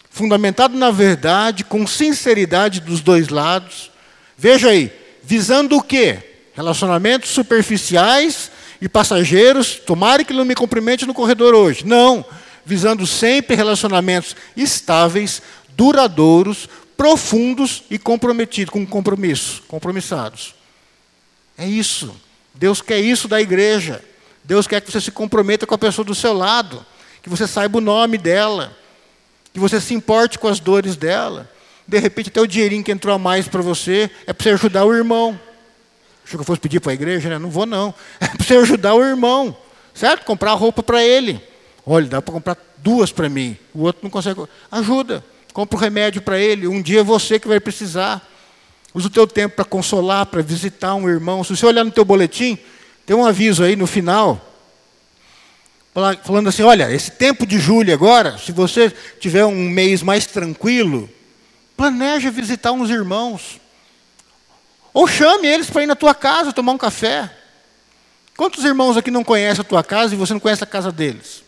fundamentado 0.10 0.78
na 0.78 0.92
verdade, 0.92 1.64
com 1.64 1.88
sinceridade 1.88 2.82
dos 2.82 3.00
dois 3.00 3.30
lados. 3.30 3.92
Veja 4.38 4.70
aí, 4.70 4.92
visando 5.24 5.78
o 5.78 5.82
quê? 5.82 6.20
Relacionamentos 6.54 7.30
superficiais 7.30 8.52
e 8.82 8.90
passageiros, 8.90 9.76
tomara 9.76 10.24
que 10.24 10.34
não 10.34 10.44
me 10.44 10.56
cumprimente 10.56 11.06
no 11.06 11.14
corredor 11.14 11.56
hoje. 11.56 11.86
Não, 11.86 12.26
visando 12.68 13.08
sempre 13.08 13.56
relacionamentos 13.56 14.36
estáveis, 14.56 15.42
duradouros, 15.70 16.68
profundos 16.98 17.84
e 17.90 17.98
comprometidos, 17.98 18.74
com 18.74 18.86
compromisso, 18.86 19.64
compromissados. 19.70 20.54
É 21.58 21.66
isso. 21.66 22.14
Deus 22.54 22.82
quer 22.82 23.00
isso 23.00 23.26
da 23.30 23.40
igreja. 23.40 24.04
Deus 24.44 24.68
quer 24.68 24.82
que 24.82 24.92
você 24.92 25.00
se 25.00 25.12
comprometa 25.12 25.66
com 25.66 25.76
a 25.76 25.78
pessoa 25.78 26.04
do 26.04 26.14
seu 26.14 26.34
lado, 26.34 26.86
que 27.24 27.30
você 27.30 27.48
saiba 27.48 27.78
o 27.78 27.82
nome 27.82 28.18
dela, 28.18 28.76
que 29.54 29.60
você 29.60 29.80
se 29.80 29.94
importe 29.94 30.38
com 30.38 30.50
as 30.50 30.60
dores 30.60 30.98
dela. 30.98 31.50
De 31.88 31.98
repente, 32.00 32.28
até 32.28 32.42
o 32.42 32.48
dinheirinho 32.48 32.84
que 32.84 32.92
entrou 32.92 33.16
a 33.16 33.18
mais 33.18 33.48
para 33.48 33.62
você 33.62 34.12
é 34.26 34.34
para 34.34 34.44
você 34.44 34.50
ajudar 34.50 34.84
o 34.84 34.94
irmão. 34.94 35.40
Achou 36.26 36.38
que 36.38 36.42
eu 36.42 36.46
fosse 36.46 36.60
pedir 36.60 36.82
para 36.82 36.92
a 36.92 36.96
igreja, 36.96 37.30
né? 37.30 37.40
Não 37.40 37.50
vou, 37.50 37.66
não. 37.66 37.96
É 38.20 38.28
para 38.28 38.46
você 38.46 38.58
ajudar 38.58 38.94
o 38.94 39.02
irmão, 39.02 39.56
certo? 39.94 40.26
Comprar 40.26 40.52
roupa 40.56 40.84
para 40.84 41.02
ele. 41.02 41.42
Olha, 41.90 42.06
dá 42.06 42.22
para 42.22 42.34
comprar 42.34 42.58
duas 42.80 43.14
para 43.14 43.30
mim. 43.30 43.58
O 43.74 43.84
outro 43.84 44.02
não 44.04 44.10
consegue. 44.10 44.42
Ajuda. 44.70 45.24
Compra 45.54 45.78
o 45.78 45.80
um 45.80 45.82
remédio 45.82 46.22
para 46.22 46.38
ele. 46.38 46.68
Um 46.68 46.82
dia 46.82 47.00
é 47.00 47.04
você 47.04 47.40
que 47.40 47.48
vai 47.48 47.62
precisar. 47.62 48.22
Usa 48.94 49.08
o 49.08 49.10
teu 49.10 49.26
tempo 49.26 49.56
para 49.56 49.64
consolar, 49.64 50.26
para 50.26 50.42
visitar 50.42 50.96
um 50.96 51.08
irmão. 51.08 51.46
Se 51.46 51.56
você 51.56 51.66
olhar 51.66 51.86
no 51.86 51.92
teu 51.92 52.04
boletim, 52.04 52.58
tem 53.06 53.16
um 53.16 53.26
aviso 53.26 53.64
aí 53.64 53.78
no 53.78 53.88
final, 53.88 54.54
falando 56.24 56.50
assim: 56.50 56.62
olha, 56.62 56.92
esse 56.92 57.12
tempo 57.12 57.46
de 57.46 57.58
julho 57.58 57.94
agora, 57.94 58.38
se 58.38 58.52
você 58.52 58.90
tiver 59.20 59.46
um 59.46 59.70
mês 59.70 60.04
mais 60.04 60.26
tranquilo, 60.26 61.10
planeja 61.78 62.30
visitar 62.30 62.74
uns 62.74 62.90
irmãos. 62.90 63.62
Ou 64.94 65.08
chame 65.08 65.48
eles 65.48 65.70
para 65.70 65.84
ir 65.84 65.86
na 65.86 65.96
tua 65.96 66.14
casa 66.14 66.52
tomar 66.52 66.74
um 66.74 66.78
café. 66.78 67.32
Quantos 68.36 68.66
irmãos 68.66 68.98
aqui 68.98 69.10
não 69.10 69.24
conhecem 69.24 69.62
a 69.62 69.64
tua 69.64 69.84
casa 69.84 70.14
e 70.14 70.18
você 70.18 70.34
não 70.34 70.40
conhece 70.40 70.64
a 70.64 70.68
casa 70.68 70.92
deles? 70.92 71.47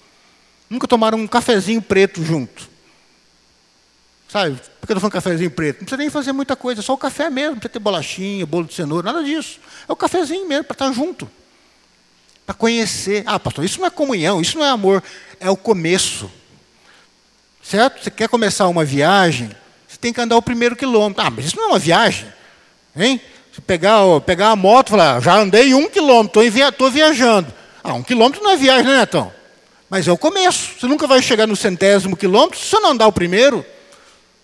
Nunca 0.70 0.88
tomaram 0.88 1.18
um 1.18 1.28
cafezinho 1.28 1.82
preto 1.82 2.24
junto. 2.24 2.70
Sabe? 4.28 4.56
Por 4.80 4.86
que 4.86 4.94
eu 4.94 4.98
estou 4.98 5.00
falando 5.00 5.14
cafezinho 5.14 5.50
preto? 5.52 5.78
Não 5.78 5.86
precisa 5.86 5.98
nem 5.98 6.10
fazer 6.10 6.32
muita 6.32 6.56
coisa, 6.56 6.82
só 6.82 6.94
o 6.94 6.98
café 6.98 7.30
mesmo, 7.30 7.52
não 7.52 7.60
precisa 7.60 7.74
ter 7.74 7.80
bolachinha, 7.80 8.46
bolo 8.46 8.66
de 8.66 8.76
cenoura, 8.76 9.12
nada 9.12 9.24
disso. 9.24 9.60
É 9.88 9.92
o 9.92 9.96
cafezinho 9.96 10.48
mesmo, 10.48 10.66
para 10.66 10.76
estar 10.76 10.92
junto 10.92 11.30
para 12.50 12.56
conhecer. 12.56 13.22
Ah, 13.28 13.40
pastor, 13.40 13.64
isso 13.64 13.80
não 13.80 13.86
é 13.86 13.92
comunhão, 13.92 14.42
isso 14.42 14.58
não 14.58 14.66
é 14.66 14.70
amor, 14.70 15.04
é 15.40 15.52
o 15.52 15.56
começo. 15.56 16.32
Certo? 17.62 18.04
Você 18.04 18.10
quer 18.10 18.28
começar 18.28 18.68
uma 18.68 18.84
viagem, 18.84 19.52
você 19.88 19.98
tem 19.98 20.12
que 20.12 20.20
andar 20.20 20.36
o 20.36 20.42
primeiro 20.42 20.76
quilômetro. 20.76 21.24
Ah, 21.24 21.30
mas 21.30 21.46
isso 21.46 21.56
não 21.56 21.66
é 21.66 21.68
uma 21.68 21.78
viagem. 21.78 22.26
Hein? 22.96 23.22
Você 23.54 23.62
pegar, 23.62 24.02
pegar 24.26 24.50
a 24.50 24.56
moto 24.56 24.88
e 24.88 24.92
falar, 24.92 25.20
já 25.20 25.38
andei 25.38 25.76
um 25.76 25.88
quilômetro, 25.88 26.42
estou 26.42 26.90
viajando. 26.90 27.54
Ah, 27.84 27.94
um 27.94 28.02
quilômetro 28.02 28.44
não 28.44 28.50
é 28.50 28.58
viagem, 28.58 28.86
né, 28.86 28.98
Netão? 29.02 29.32
Mas 29.90 30.08
é 30.08 30.12
o 30.12 30.18
começo. 30.18 30.80
Você 30.80 30.88
nunca 30.88 31.08
vai 31.08 31.22
chegar 31.22 31.48
no 31.48 31.56
centésimo 31.56 32.16
quilômetro 32.16 32.60
se 32.60 32.66
você 32.68 32.80
não 32.80 32.92
andar 32.92 33.08
o 33.08 33.12
primeiro. 33.12 33.66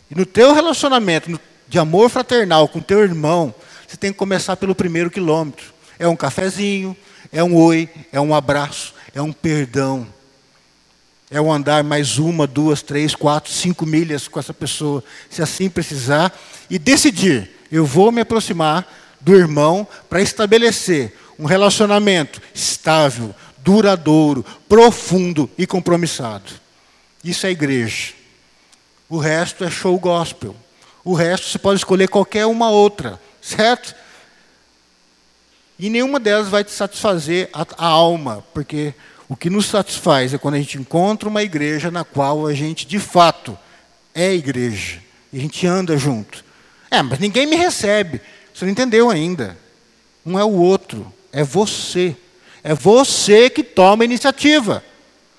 E 0.09 0.15
no 0.15 0.25
teu 0.25 0.53
relacionamento 0.53 1.39
de 1.67 1.79
amor 1.79 2.09
fraternal 2.09 2.67
com 2.67 2.79
teu 2.79 3.03
irmão, 3.03 3.53
você 3.87 3.97
tem 3.97 4.11
que 4.11 4.17
começar 4.17 4.55
pelo 4.55 4.73
primeiro 4.73 5.11
quilômetro. 5.11 5.73
É 5.99 6.07
um 6.07 6.15
cafezinho, 6.15 6.95
é 7.31 7.43
um 7.43 7.55
oi, 7.55 7.89
é 8.11 8.19
um 8.19 8.33
abraço, 8.33 8.93
é 9.13 9.21
um 9.21 9.31
perdão. 9.31 10.07
É 11.29 11.41
um 11.41 11.51
andar 11.51 11.83
mais 11.83 12.17
uma, 12.17 12.45
duas, 12.45 12.81
três, 12.81 13.15
quatro, 13.15 13.51
cinco 13.51 13.85
milhas 13.85 14.27
com 14.27 14.39
essa 14.39 14.53
pessoa, 14.53 15.03
se 15.29 15.41
assim 15.41 15.69
precisar, 15.69 16.31
e 16.69 16.77
decidir: 16.77 17.49
eu 17.71 17.85
vou 17.85 18.11
me 18.11 18.21
aproximar 18.21 18.87
do 19.19 19.35
irmão 19.35 19.87
para 20.07 20.21
estabelecer 20.21 21.13
um 21.37 21.45
relacionamento 21.45 22.41
estável, 22.53 23.33
duradouro, 23.65 24.45
profundo 24.69 25.49
e 25.57 25.65
compromissado. 25.65 26.51
Isso 27.23 27.47
é 27.47 27.49
igreja. 27.49 28.13
O 29.09 29.17
resto 29.17 29.63
é 29.63 29.71
show 29.71 29.97
gospel. 29.97 30.55
O 31.03 31.15
resto 31.15 31.47
você 31.47 31.57
pode 31.57 31.79
escolher 31.79 32.07
qualquer 32.07 32.45
uma 32.45 32.69
outra, 32.69 33.19
certo? 33.41 33.95
E 35.79 35.89
nenhuma 35.89 36.19
delas 36.19 36.47
vai 36.47 36.63
te 36.63 36.71
satisfazer 36.71 37.49
a, 37.51 37.65
a 37.77 37.87
alma, 37.87 38.45
porque 38.53 38.93
o 39.27 39.35
que 39.35 39.49
nos 39.49 39.65
satisfaz 39.65 40.33
é 40.33 40.37
quando 40.37 40.55
a 40.55 40.59
gente 40.59 40.77
encontra 40.77 41.27
uma 41.27 41.41
igreja 41.41 41.89
na 41.89 42.03
qual 42.03 42.45
a 42.45 42.53
gente, 42.53 42.85
de 42.85 42.99
fato, 42.99 43.57
é 44.13 44.31
igreja. 44.31 45.01
E 45.33 45.39
a 45.39 45.41
gente 45.41 45.65
anda 45.65 45.97
junto. 45.97 46.45
É, 46.91 47.01
mas 47.01 47.17
ninguém 47.17 47.47
me 47.47 47.55
recebe. 47.55 48.21
Você 48.53 48.63
não 48.63 48.71
entendeu 48.71 49.09
ainda. 49.09 49.57
Um 50.23 50.37
é 50.37 50.43
o 50.43 50.51
outro. 50.51 51.11
É 51.33 51.43
você. 51.43 52.15
É 52.67 52.73
você 52.73 53.47
que 53.47 53.63
toma 53.63 54.03
a 54.03 54.05
iniciativa. 54.05 54.83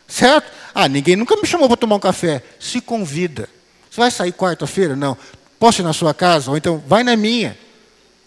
Certo? 0.07 0.49
Ah, 0.73 0.89
ninguém 0.89 1.17
nunca 1.17 1.35
me 1.35 1.45
chamou 1.45 1.67
para 1.67 1.77
tomar 1.77 1.97
um 1.97 2.01
café. 2.01 2.41
Se 2.61 2.81
convida. 2.81 3.51
Você 3.91 4.01
vai 4.01 4.13
sair 4.13 4.33
quarta-feira? 4.33 4.95
Não. 4.95 5.19
Posso 5.59 5.81
ir 5.81 5.85
na 5.85 5.93
sua 5.93 6.15
casa? 6.15 6.53
Ou 6.53 6.57
então, 6.57 6.79
vai 6.87 7.03
na 7.03 7.17
minha. 7.17 7.59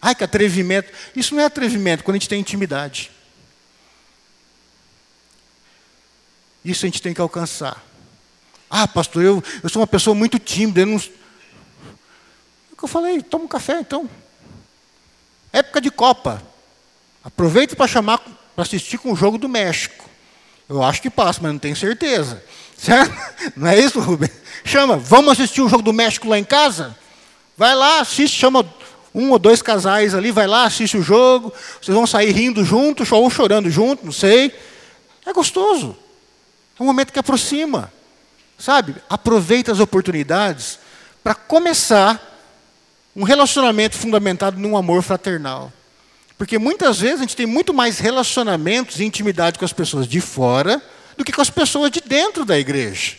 Ai, 0.02 0.14
que 0.14 0.26
atrevimento. 0.26 0.92
Isso 1.16 1.34
não 1.34 1.42
é 1.42 1.46
atrevimento 1.46 2.04
quando 2.04 2.16
a 2.16 2.20
gente 2.20 2.28
tem 2.28 2.42
intimidade. 2.42 3.10
Isso 6.66 6.86
a 6.86 6.90
gente 6.90 7.02
tem 7.02 7.14
que 7.14 7.22
alcançar. 7.22 7.82
Ah, 8.70 8.86
pastor, 8.86 9.24
eu, 9.24 9.42
eu 9.64 9.70
sou 9.70 9.80
uma 9.82 9.88
pessoa 9.88 10.14
muito 10.14 10.38
tímida. 10.38 10.82
Eu 10.82 10.88
não... 10.88 10.98
É 10.98 11.02
eu 12.84 12.88
falei, 12.90 13.22
toma 13.22 13.46
um 13.46 13.48
café 13.48 13.80
então. 13.80 14.10
Época 15.54 15.80
de 15.80 15.90
Copa. 15.90 16.44
Aproveita 17.24 17.78
para 17.78 17.88
chamar 17.88 18.22
para 18.60 18.64
assistir 18.66 18.98
com 18.98 19.14
o 19.14 19.16
jogo 19.16 19.38
do 19.38 19.48
México. 19.48 20.04
Eu 20.68 20.84
acho 20.84 21.02
que 21.02 21.10
passa, 21.10 21.40
mas 21.42 21.54
não 21.54 21.60
tenho 21.60 21.78
certeza. 21.78 22.44
Certo? 22.78 23.14
Não 23.56 23.70
é 23.70 23.80
isso, 23.80 24.02
Rubem? 24.02 24.30
Chama, 24.66 24.98
vamos 24.98 25.32
assistir 25.32 25.62
o 25.62 25.70
jogo 25.70 25.82
do 25.82 25.94
México 25.94 26.28
lá 26.28 26.38
em 26.38 26.44
casa? 26.44 26.98
Vai 27.58 27.74
lá, 27.74 28.02
assiste, 28.02 28.38
chama 28.38 28.66
um 29.16 29.32
ou 29.32 29.40
dois 29.40 29.62
casais 29.62 30.14
ali, 30.14 30.30
vai 30.30 30.46
lá, 30.46 30.66
assiste 30.66 30.98
o 30.98 31.02
jogo, 31.02 31.54
vocês 31.82 31.96
vão 31.96 32.06
sair 32.06 32.32
rindo 32.32 32.64
juntos 32.66 33.10
ou 33.12 33.30
chorando 33.30 33.70
junto, 33.70 34.06
não 34.06 34.12
sei. 34.12 34.54
É 35.26 35.32
gostoso. 35.32 35.96
É 36.78 36.84
um 36.84 36.86
momento 36.86 37.14
que 37.14 37.20
aproxima. 37.20 37.92
Sabe? 38.58 38.96
Aproveita 39.10 39.72
as 39.72 39.80
oportunidades 39.80 40.80
para 41.24 41.34
começar 41.34 42.22
um 43.16 43.24
relacionamento 43.24 43.96
fundamentado 43.96 44.60
num 44.60 44.76
amor 44.76 45.02
fraternal. 45.02 45.72
Porque 46.40 46.58
muitas 46.58 47.02
vezes 47.02 47.18
a 47.18 47.24
gente 47.24 47.36
tem 47.36 47.46
muito 47.46 47.74
mais 47.74 48.00
relacionamentos 48.00 48.98
e 48.98 49.04
intimidade 49.04 49.60
com 49.60 49.66
as 49.66 49.74
pessoas 49.74 50.08
de 50.08 50.22
fora 50.22 50.82
do 51.18 51.26
que 51.26 51.34
com 51.34 51.42
as 51.42 51.50
pessoas 51.50 51.92
de 51.92 52.00
dentro 52.00 52.46
da 52.46 52.58
igreja. 52.58 53.18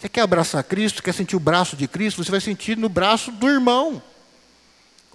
Você 0.00 0.08
quer 0.08 0.22
abraçar 0.22 0.64
Cristo, 0.64 1.02
quer 1.02 1.12
sentir 1.12 1.36
o 1.36 1.40
braço 1.40 1.76
de 1.76 1.86
Cristo, 1.86 2.24
você 2.24 2.30
vai 2.30 2.40
sentir 2.40 2.78
no 2.78 2.88
braço 2.88 3.30
do 3.30 3.46
irmão. 3.46 4.02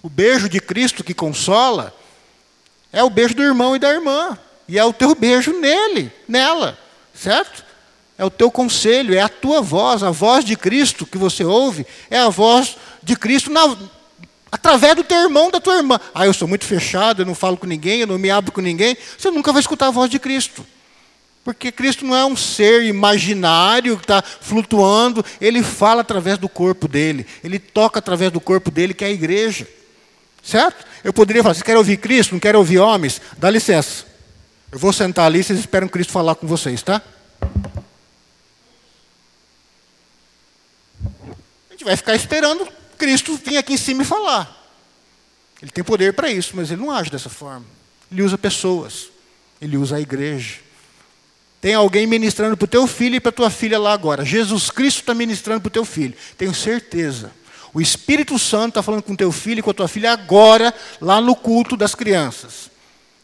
O 0.00 0.08
beijo 0.08 0.48
de 0.48 0.60
Cristo 0.60 1.02
que 1.02 1.12
consola 1.12 1.92
é 2.92 3.02
o 3.02 3.10
beijo 3.10 3.34
do 3.34 3.42
irmão 3.42 3.74
e 3.74 3.80
da 3.80 3.92
irmã. 3.92 4.38
E 4.68 4.78
é 4.78 4.84
o 4.84 4.92
teu 4.92 5.16
beijo 5.16 5.52
nele, 5.52 6.12
nela, 6.28 6.78
certo? 7.12 7.64
É 8.16 8.24
o 8.24 8.30
teu 8.30 8.52
conselho, 8.52 9.12
é 9.12 9.20
a 9.20 9.28
tua 9.28 9.60
voz, 9.60 10.04
a 10.04 10.12
voz 10.12 10.44
de 10.44 10.54
Cristo 10.54 11.04
que 11.04 11.18
você 11.18 11.42
ouve, 11.42 11.84
é 12.08 12.20
a 12.20 12.28
voz 12.28 12.76
de 13.02 13.16
Cristo 13.16 13.50
na, 13.50 13.76
através 14.56 14.96
do 14.96 15.04
teu 15.04 15.18
irmão, 15.18 15.50
da 15.50 15.60
tua 15.60 15.76
irmã. 15.76 16.00
Ah, 16.14 16.26
eu 16.26 16.32
sou 16.32 16.48
muito 16.48 16.64
fechado, 16.64 17.22
eu 17.22 17.26
não 17.26 17.34
falo 17.34 17.56
com 17.56 17.66
ninguém, 17.66 18.00
eu 18.00 18.06
não 18.06 18.18
me 18.18 18.30
abro 18.30 18.50
com 18.50 18.60
ninguém. 18.60 18.96
Você 19.16 19.30
nunca 19.30 19.52
vai 19.52 19.60
escutar 19.60 19.88
a 19.88 19.90
voz 19.90 20.10
de 20.10 20.18
Cristo. 20.18 20.66
Porque 21.44 21.70
Cristo 21.70 22.04
não 22.04 22.16
é 22.16 22.24
um 22.24 22.34
ser 22.34 22.82
imaginário 22.82 23.96
que 23.96 24.04
está 24.04 24.20
flutuando, 24.22 25.24
ele 25.40 25.62
fala 25.62 26.00
através 26.00 26.38
do 26.38 26.48
corpo 26.48 26.88
dele, 26.88 27.24
ele 27.44 27.58
toca 27.58 28.00
através 28.00 28.32
do 28.32 28.40
corpo 28.40 28.68
dele, 28.68 28.92
que 28.92 29.04
é 29.04 29.08
a 29.08 29.12
igreja. 29.12 29.68
Certo? 30.42 30.84
Eu 31.04 31.12
poderia 31.12 31.42
falar, 31.42 31.54
vocês 31.54 31.62
querem 31.62 31.78
ouvir 31.78 31.98
Cristo, 31.98 32.32
não 32.32 32.40
querem 32.40 32.58
ouvir 32.58 32.78
homens? 32.78 33.20
Dá 33.38 33.48
licença. 33.48 34.04
Eu 34.72 34.78
vou 34.78 34.92
sentar 34.92 35.26
ali, 35.26 35.44
vocês 35.44 35.58
esperam 35.58 35.86
Cristo 35.86 36.12
falar 36.12 36.34
com 36.34 36.46
vocês, 36.46 36.82
tá? 36.82 37.00
A 41.68 41.72
gente 41.72 41.84
vai 41.84 41.96
ficar 41.96 42.16
esperando 42.16 42.66
Cristo 42.96 43.38
vir 43.42 43.56
aqui 43.56 43.74
em 43.74 43.78
cima 43.78 44.02
e 44.02 44.06
falar. 44.06 44.52
Ele 45.60 45.70
tem 45.70 45.82
poder 45.82 46.12
para 46.12 46.30
isso, 46.30 46.52
mas 46.54 46.70
ele 46.70 46.80
não 46.80 46.90
age 46.90 47.10
dessa 47.10 47.30
forma. 47.30 47.64
Ele 48.10 48.22
usa 48.22 48.36
pessoas. 48.36 49.08
Ele 49.60 49.76
usa 49.76 49.96
a 49.96 50.00
igreja. 50.00 50.56
Tem 51.60 51.74
alguém 51.74 52.06
ministrando 52.06 52.56
para 52.56 52.64
o 52.64 52.68
teu 52.68 52.86
filho 52.86 53.16
e 53.16 53.20
para 53.20 53.30
a 53.30 53.32
tua 53.32 53.50
filha 53.50 53.78
lá 53.78 53.92
agora. 53.92 54.24
Jesus 54.24 54.70
Cristo 54.70 55.00
está 55.00 55.14
ministrando 55.14 55.60
para 55.60 55.68
o 55.68 55.72
teu 55.72 55.84
filho. 55.84 56.14
Tenho 56.36 56.54
certeza. 56.54 57.32
O 57.72 57.80
Espírito 57.80 58.38
Santo 58.38 58.68
está 58.68 58.82
falando 58.82 59.02
com 59.02 59.16
teu 59.16 59.32
filho 59.32 59.58
e 59.60 59.62
com 59.62 59.70
a 59.70 59.74
tua 59.74 59.88
filha 59.88 60.12
agora, 60.12 60.72
lá 61.00 61.20
no 61.20 61.34
culto 61.34 61.76
das 61.76 61.94
crianças. 61.94 62.70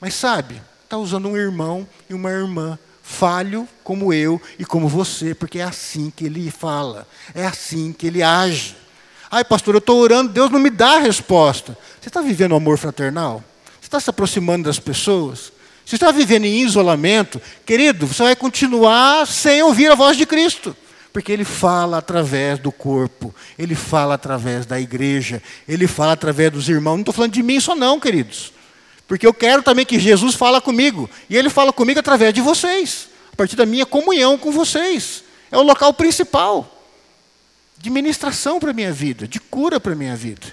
Mas 0.01 0.15
sabe, 0.15 0.61
está 0.85 0.99
usando 0.99 1.29
um 1.29 1.37
irmão 1.37 1.89
e 2.09 2.15
uma 2.15 2.31
irmã 2.31 2.79
falho 3.03 3.69
como 3.83 4.13
eu 4.13 4.41
e 4.59 4.65
como 4.65 4.89
você, 4.89 5.35
porque 5.35 5.59
é 5.59 5.63
assim 5.63 6.13
que 6.15 6.25
ele 6.25 6.51
fala, 6.51 7.07
é 7.35 7.47
assim 7.47 7.93
que 7.93 8.07
ele 8.07 8.23
age. 8.23 8.77
Ai, 9.35 9.43
pastor, 9.43 9.75
eu 9.75 9.79
estou 9.79 9.99
orando, 9.99 10.31
Deus 10.31 10.51
não 10.51 10.61
me 10.61 10.69
dá 10.69 10.97
a 10.97 10.99
resposta. 10.99 11.75
Você 11.99 12.11
está 12.11 12.21
vivendo 12.21 12.55
amor 12.55 12.77
fraternal? 12.77 13.43
está 13.81 13.99
se 13.99 14.11
aproximando 14.11 14.65
das 14.65 14.79
pessoas? 14.79 15.51
Se 15.87 15.97
está 15.97 16.13
vivendo 16.13 16.45
em 16.45 16.61
isolamento, 16.61 17.41
querido, 17.65 18.07
você 18.07 18.25
vai 18.25 18.37
continuar 18.37 19.27
sem 19.27 19.63
ouvir 19.63 19.91
a 19.91 19.95
voz 19.95 20.19
de 20.19 20.27
Cristo. 20.27 20.77
Porque 21.15 21.33
ele 21.33 21.45
fala 21.45 21.97
através 21.97 22.59
do 22.59 22.71
corpo, 22.71 23.35
ele 23.59 23.75
fala 23.75 24.15
através 24.15 24.67
da 24.67 24.79
igreja, 24.79 25.43
ele 25.67 25.87
fala 25.87 26.13
através 26.13 26.53
dos 26.53 26.69
irmãos. 26.69 26.97
Não 26.97 27.01
estou 27.01 27.15
falando 27.15 27.33
de 27.33 27.43
mim 27.43 27.59
só 27.59 27.75
não, 27.75 27.99
queridos. 27.99 28.53
Porque 29.09 29.27
eu 29.27 29.33
quero 29.33 29.63
também 29.63 29.87
que 29.87 29.99
Jesus 29.99 30.35
fala 30.35 30.61
comigo. 30.61 31.09
E 31.31 31.39
ele 31.39 31.49
fala 31.49 31.73
comigo 31.73 32.01
através 32.01 32.35
de 32.35 32.43
vocês. 32.43 33.09
A 33.33 33.37
partir 33.37 33.57
da 33.57 33.65
minha 33.65 33.87
comunhão 33.87 34.37
com 34.37 34.53
vocês. 34.53 35.25
É 35.51 35.57
o 35.57 35.63
local 35.63 35.95
principal 35.95 36.82
de 37.83 37.91
ministração 37.91 38.61
para 38.61 38.71
a 38.71 38.73
minha 38.73 38.93
vida, 38.93 39.27
de 39.27 39.41
cura 39.41 39.81
para 39.81 39.93
a 39.93 39.97
minha 39.97 40.15
vida. 40.15 40.47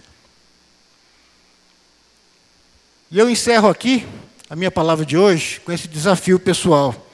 E 3.12 3.20
eu 3.20 3.30
encerro 3.30 3.70
aqui 3.70 4.04
a 4.50 4.56
minha 4.56 4.72
palavra 4.72 5.06
de 5.06 5.16
hoje 5.16 5.60
com 5.60 5.72
esse 5.72 5.88
desafio 5.88 6.40
pessoal. 6.40 7.08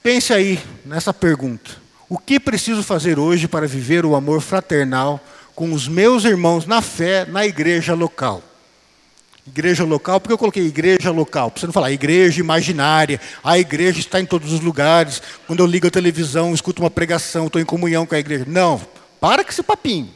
Pense 0.00 0.32
aí 0.32 0.62
nessa 0.84 1.12
pergunta. 1.12 1.68
O 2.08 2.16
que 2.16 2.38
preciso 2.38 2.84
fazer 2.84 3.18
hoje 3.18 3.48
para 3.48 3.66
viver 3.66 4.06
o 4.06 4.14
amor 4.14 4.40
fraternal 4.40 5.18
com 5.52 5.72
os 5.72 5.88
meus 5.88 6.24
irmãos 6.24 6.64
na 6.64 6.80
fé 6.80 7.26
na 7.26 7.44
igreja 7.44 7.92
local? 7.92 8.40
Igreja 9.50 9.82
local, 9.82 10.20
porque 10.20 10.32
eu 10.32 10.38
coloquei 10.38 10.64
igreja 10.64 11.10
local? 11.10 11.50
Para 11.50 11.60
você 11.60 11.66
não 11.66 11.72
falar 11.72 11.90
igreja 11.90 12.38
imaginária, 12.38 13.20
a 13.42 13.58
igreja 13.58 13.98
está 13.98 14.20
em 14.20 14.24
todos 14.24 14.52
os 14.52 14.60
lugares. 14.60 15.20
Quando 15.44 15.58
eu 15.58 15.66
ligo 15.66 15.88
a 15.88 15.90
televisão, 15.90 16.54
escuto 16.54 16.80
uma 16.80 16.90
pregação, 16.90 17.46
estou 17.48 17.60
em 17.60 17.64
comunhão 17.64 18.06
com 18.06 18.14
a 18.14 18.18
igreja. 18.20 18.44
Não, 18.46 18.80
para 19.20 19.42
com 19.42 19.50
esse 19.50 19.62
papinho. 19.62 20.08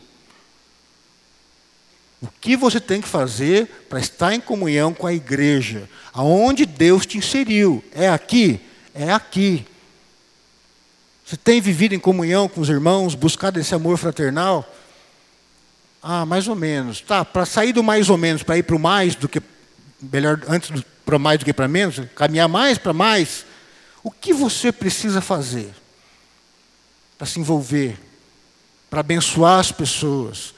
O 2.23 2.29
que 2.41 2.57
você 2.57 2.79
tem 2.79 3.01
que 3.01 3.09
fazer 3.09 3.67
para 3.89 3.99
estar 3.99 4.33
em 4.33 4.41
comunhão 4.41 4.95
com 4.95 5.05
a 5.05 5.13
igreja? 5.13 5.91
Aonde 6.13 6.65
Deus 6.65 7.05
te 7.05 7.19
inseriu? 7.19 7.83
É 7.93 8.09
aqui? 8.09 8.61
É 8.95 9.13
aqui. 9.13 9.67
Você 11.27 11.37
tem 11.37 11.61
vivido 11.61 11.93
em 11.93 11.99
comunhão 11.99 12.49
com 12.49 12.61
os 12.61 12.69
irmãos, 12.69 13.17
buscado 13.17 13.59
esse 13.59 13.75
amor 13.75 13.99
fraternal? 13.99 14.65
Ah, 16.07 16.27
mais 16.27 16.47
ou 16.49 16.55
menos. 16.55 17.01
Tá, 17.01 17.25
para 17.25 17.47
sair 17.47 17.73
do 17.73 17.83
mais 17.83 18.11
ou 18.11 18.19
menos, 18.19 18.43
para 18.43 18.59
ir 18.59 18.63
para 18.63 18.77
o 18.77 18.79
mais 18.79 19.15
do 19.15 19.27
que. 19.27 19.43
Melhor, 20.03 20.39
antes 20.47 20.71
para 21.03 21.19
mais 21.19 21.39
do 21.39 21.47
que 21.47 21.53
para 21.53 21.67
menos, 21.67 21.99
caminhar 22.15 22.47
mais 22.47 22.77
para 22.77 22.93
mais. 22.93 23.47
O 24.03 24.11
que 24.11 24.35
você 24.35 24.71
precisa 24.71 25.23
fazer 25.23 25.73
para 27.17 27.27
se 27.27 27.41
envolver, 27.41 27.99
para 28.91 29.01
abençoar 29.01 29.61
as 29.61 29.73
pessoas? 29.73 30.55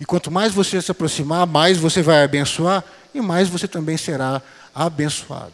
E 0.00 0.04
quanto 0.04 0.32
mais 0.32 0.52
você 0.52 0.82
se 0.82 0.90
aproximar, 0.90 1.46
mais 1.46 1.78
você 1.78 2.02
vai 2.02 2.24
abençoar 2.24 2.82
e 3.14 3.20
mais 3.20 3.48
você 3.48 3.68
também 3.68 3.96
será 3.96 4.42
abençoado. 4.74 5.52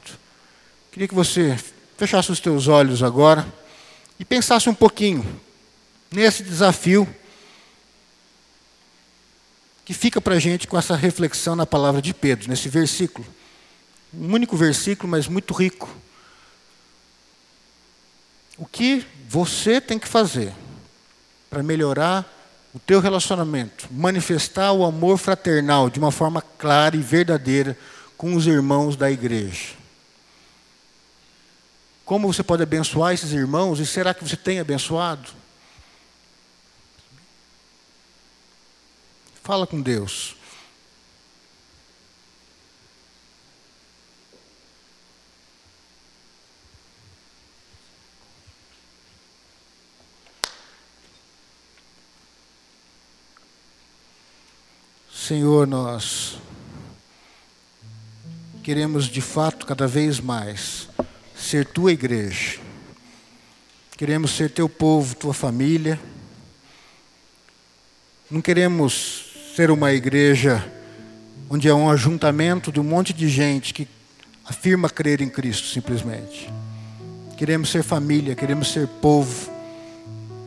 Queria 0.90 1.06
que 1.06 1.14
você 1.14 1.58
fechasse 1.98 2.32
os 2.32 2.40
teus 2.40 2.66
olhos 2.66 3.02
agora 3.02 3.46
e 4.18 4.24
pensasse 4.24 4.70
um 4.70 4.74
pouquinho 4.74 5.38
nesse 6.10 6.42
desafio 6.42 7.06
que 9.88 9.94
fica 9.94 10.20
para 10.20 10.34
a 10.34 10.38
gente 10.38 10.68
com 10.68 10.76
essa 10.76 10.94
reflexão 10.94 11.56
na 11.56 11.64
palavra 11.64 12.02
de 12.02 12.12
Pedro, 12.12 12.50
nesse 12.50 12.68
versículo. 12.68 13.26
Um 14.12 14.34
único 14.34 14.54
versículo, 14.54 15.10
mas 15.10 15.26
muito 15.28 15.54
rico. 15.54 15.88
O 18.58 18.66
que 18.66 19.06
você 19.26 19.80
tem 19.80 19.98
que 19.98 20.06
fazer 20.06 20.52
para 21.48 21.62
melhorar 21.62 22.30
o 22.74 22.78
teu 22.78 23.00
relacionamento, 23.00 23.88
manifestar 23.90 24.72
o 24.72 24.84
amor 24.84 25.16
fraternal 25.16 25.88
de 25.88 25.98
uma 25.98 26.12
forma 26.12 26.42
clara 26.42 26.94
e 26.94 27.00
verdadeira 27.00 27.74
com 28.14 28.34
os 28.34 28.46
irmãos 28.46 28.94
da 28.94 29.10
igreja? 29.10 29.68
Como 32.04 32.30
você 32.30 32.42
pode 32.42 32.62
abençoar 32.62 33.14
esses 33.14 33.32
irmãos 33.32 33.80
e 33.80 33.86
será 33.86 34.12
que 34.12 34.22
você 34.22 34.36
tem 34.36 34.60
abençoado? 34.60 35.37
Fala 39.48 39.66
com 39.66 39.80
Deus. 39.80 40.36
Senhor, 55.10 55.66
nós 55.66 56.36
queremos 58.62 59.06
de 59.06 59.22
fato 59.22 59.64
cada 59.64 59.86
vez 59.86 60.20
mais 60.20 60.90
ser 61.34 61.64
tua 61.64 61.90
igreja. 61.90 62.60
Queremos 63.96 64.32
ser 64.32 64.50
teu 64.50 64.68
povo, 64.68 65.16
tua 65.16 65.32
família. 65.32 65.98
Não 68.30 68.42
queremos 68.42 69.17
ser 69.58 69.72
uma 69.72 69.92
igreja 69.92 70.64
onde 71.50 71.66
é 71.66 71.74
um 71.74 71.90
ajuntamento 71.90 72.70
de 72.70 72.78
um 72.78 72.84
monte 72.84 73.12
de 73.12 73.28
gente 73.28 73.74
que 73.74 73.88
afirma 74.44 74.88
crer 74.88 75.20
em 75.20 75.28
Cristo 75.28 75.66
simplesmente. 75.66 76.48
Queremos 77.36 77.68
ser 77.68 77.82
família, 77.82 78.36
queremos 78.36 78.72
ser 78.72 78.86
povo. 78.86 79.50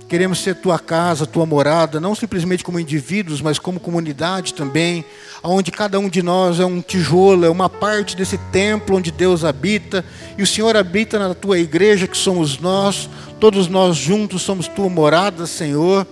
Queremos 0.07 0.39
ser 0.39 0.55
tua 0.55 0.79
casa, 0.79 1.25
tua 1.25 1.45
morada, 1.45 1.99
não 1.99 2.15
simplesmente 2.15 2.63
como 2.63 2.79
indivíduos, 2.79 3.41
mas 3.41 3.59
como 3.59 3.81
comunidade 3.81 4.53
também, 4.53 5.03
onde 5.43 5.73
cada 5.73 5.99
um 5.99 6.07
de 6.07 6.23
nós 6.23 6.61
é 6.61 6.65
um 6.65 6.81
tijolo, 6.81 7.43
é 7.43 7.49
uma 7.49 7.69
parte 7.69 8.15
desse 8.15 8.37
templo 8.37 8.95
onde 8.95 9.11
Deus 9.11 9.43
habita, 9.43 10.05
e 10.37 10.41
o 10.41 10.47
Senhor 10.47 10.77
habita 10.77 11.19
na 11.19 11.33
tua 11.33 11.59
igreja, 11.59 12.07
que 12.07 12.17
somos 12.17 12.59
nós, 12.59 13.09
todos 13.41 13.67
nós 13.67 13.97
juntos 13.97 14.41
somos 14.41 14.69
tua 14.69 14.89
morada, 14.89 15.45
Senhor. 15.45 16.07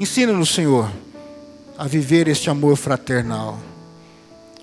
Ensina-nos, 0.00 0.48
Senhor, 0.54 0.90
a 1.76 1.86
viver 1.86 2.26
este 2.26 2.48
amor 2.48 2.74
fraternal. 2.76 3.58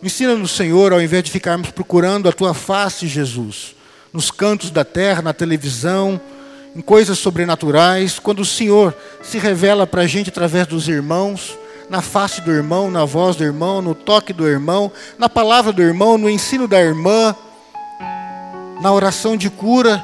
Ensina-nos, 0.02 0.50
Senhor, 0.50 0.92
ao 0.92 1.00
invés 1.00 1.24
de 1.26 1.30
ficarmos 1.30 1.70
procurando 1.70 2.28
a 2.28 2.32
tua 2.32 2.56
face, 2.56 3.08
Jesus, 3.08 3.76
nos 4.12 4.32
cantos 4.32 4.72
da 4.72 4.84
terra, 4.84 5.22
na 5.22 5.34
televisão, 5.34 6.20
em 6.76 6.82
coisas 6.82 7.20
sobrenaturais, 7.20 8.18
quando 8.18 8.40
o 8.40 8.46
Senhor 8.46 8.98
se 9.22 9.38
revela 9.38 9.86
para 9.86 10.02
a 10.02 10.08
gente 10.08 10.32
através 10.32 10.66
dos 10.66 10.88
irmãos, 10.88 11.56
na 11.88 12.02
face 12.02 12.42
do 12.42 12.52
irmão, 12.52 12.90
na 12.90 13.06
voz 13.06 13.36
do 13.36 13.44
irmão, 13.44 13.80
no 13.80 13.94
toque 13.94 14.34
do 14.34 14.48
irmão, 14.48 14.92
na 15.20 15.30
palavra 15.30 15.72
do 15.72 15.84
irmão, 15.84 16.18
no 16.18 16.28
ensino 16.28 16.68
da 16.68 16.82
irmã, 16.82 17.36
na 18.82 18.92
oração 18.92 19.38
de 19.38 19.52
cura 19.52 20.04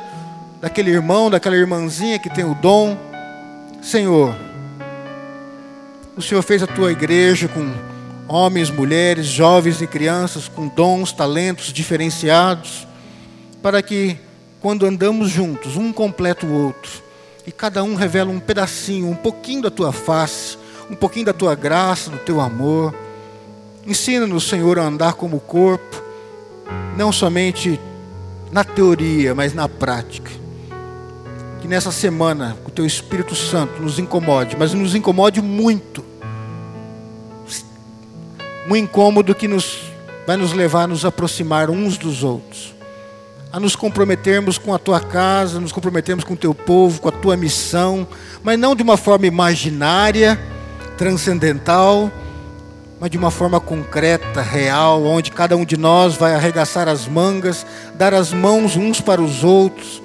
daquele 0.61 0.91
irmão, 0.91 1.31
daquela 1.31 1.55
irmãzinha 1.55 2.19
que 2.19 2.29
tem 2.29 2.45
o 2.45 2.53
dom. 2.53 2.95
Senhor, 3.81 4.52
o 6.15 6.21
Senhor 6.21 6.41
fez 6.41 6.61
a 6.61 6.67
tua 6.67 6.91
igreja 6.91 7.47
com 7.47 7.73
homens, 8.27 8.69
mulheres, 8.69 9.25
jovens 9.25 9.81
e 9.81 9.87
crianças 9.87 10.47
com 10.47 10.67
dons, 10.67 11.11
talentos 11.11 11.73
diferenciados, 11.73 12.87
para 13.61 13.81
que 13.81 14.17
quando 14.59 14.85
andamos 14.85 15.29
juntos, 15.29 15.75
um 15.75 15.91
completa 15.91 16.45
o 16.45 16.53
outro, 16.53 17.03
e 17.45 17.51
cada 17.51 17.83
um 17.83 17.95
revela 17.95 18.31
um 18.31 18.39
pedacinho, 18.39 19.09
um 19.09 19.15
pouquinho 19.15 19.63
da 19.63 19.69
tua 19.69 19.91
face, 19.91 20.57
um 20.89 20.95
pouquinho 20.95 21.25
da 21.25 21.33
tua 21.33 21.55
graça, 21.55 22.09
do 22.09 22.17
teu 22.19 22.39
amor. 22.39 22.95
Ensina-nos, 23.85 24.47
Senhor, 24.47 24.79
a 24.79 24.83
andar 24.83 25.13
como 25.13 25.39
corpo, 25.39 26.01
não 26.95 27.11
somente 27.11 27.79
na 28.51 28.63
teoria, 28.63 29.35
mas 29.35 29.53
na 29.53 29.67
prática. 29.67 30.31
Que 31.59 31.67
nessa 31.67 31.91
semana 31.91 32.57
o 32.65 32.71
teu 32.71 32.85
Espírito 32.85 33.35
Santo 33.35 33.81
nos 33.81 33.99
incomode, 33.99 34.55
mas 34.57 34.73
nos 34.73 34.95
incomode 34.95 35.41
muito. 35.41 36.12
Um 38.69 38.75
incômodo 38.75 39.35
que 39.35 39.47
nos 39.47 39.93
vai 40.25 40.37
nos 40.37 40.53
levar 40.53 40.83
a 40.83 40.87
nos 40.87 41.05
aproximar 41.05 41.69
uns 41.69 41.97
dos 41.97 42.23
outros. 42.23 42.73
A 43.51 43.59
nos 43.59 43.75
comprometermos 43.75 44.57
com 44.57 44.73
a 44.73 44.79
tua 44.79 44.99
casa, 44.99 45.59
nos 45.59 45.71
comprometermos 45.71 46.23
com 46.23 46.33
o 46.33 46.37
teu 46.37 46.55
povo, 46.55 47.01
com 47.01 47.09
a 47.09 47.11
tua 47.11 47.37
missão, 47.37 48.07
mas 48.41 48.57
não 48.57 48.75
de 48.75 48.81
uma 48.81 48.97
forma 48.97 49.27
imaginária, 49.27 50.39
transcendental, 50.97 52.11
mas 52.99 53.11
de 53.11 53.17
uma 53.17 53.29
forma 53.29 53.59
concreta, 53.59 54.41
real, 54.41 55.03
onde 55.03 55.29
cada 55.29 55.55
um 55.55 55.65
de 55.65 55.77
nós 55.77 56.15
vai 56.15 56.33
arregaçar 56.33 56.87
as 56.87 57.07
mangas, 57.07 57.65
dar 57.95 58.13
as 58.13 58.31
mãos 58.31 58.75
uns 58.75 59.01
para 59.01 59.21
os 59.21 59.43
outros 59.43 60.01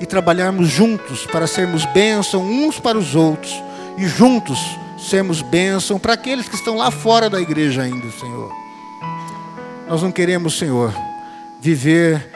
e 0.00 0.06
trabalharmos 0.06 0.68
juntos 0.68 1.26
para 1.26 1.46
sermos 1.46 1.84
bênção 1.86 2.42
uns 2.42 2.78
para 2.78 2.96
os 2.96 3.14
outros 3.14 3.52
e 3.98 4.06
juntos 4.06 4.58
sermos 4.96 5.42
bênção 5.42 5.98
para 5.98 6.14
aqueles 6.14 6.48
que 6.48 6.54
estão 6.54 6.76
lá 6.76 6.90
fora 6.90 7.28
da 7.28 7.40
igreja 7.40 7.82
ainda, 7.82 8.10
Senhor. 8.10 8.52
Nós 9.88 10.02
não 10.02 10.10
queremos, 10.10 10.58
Senhor, 10.58 10.92
viver 11.60 12.30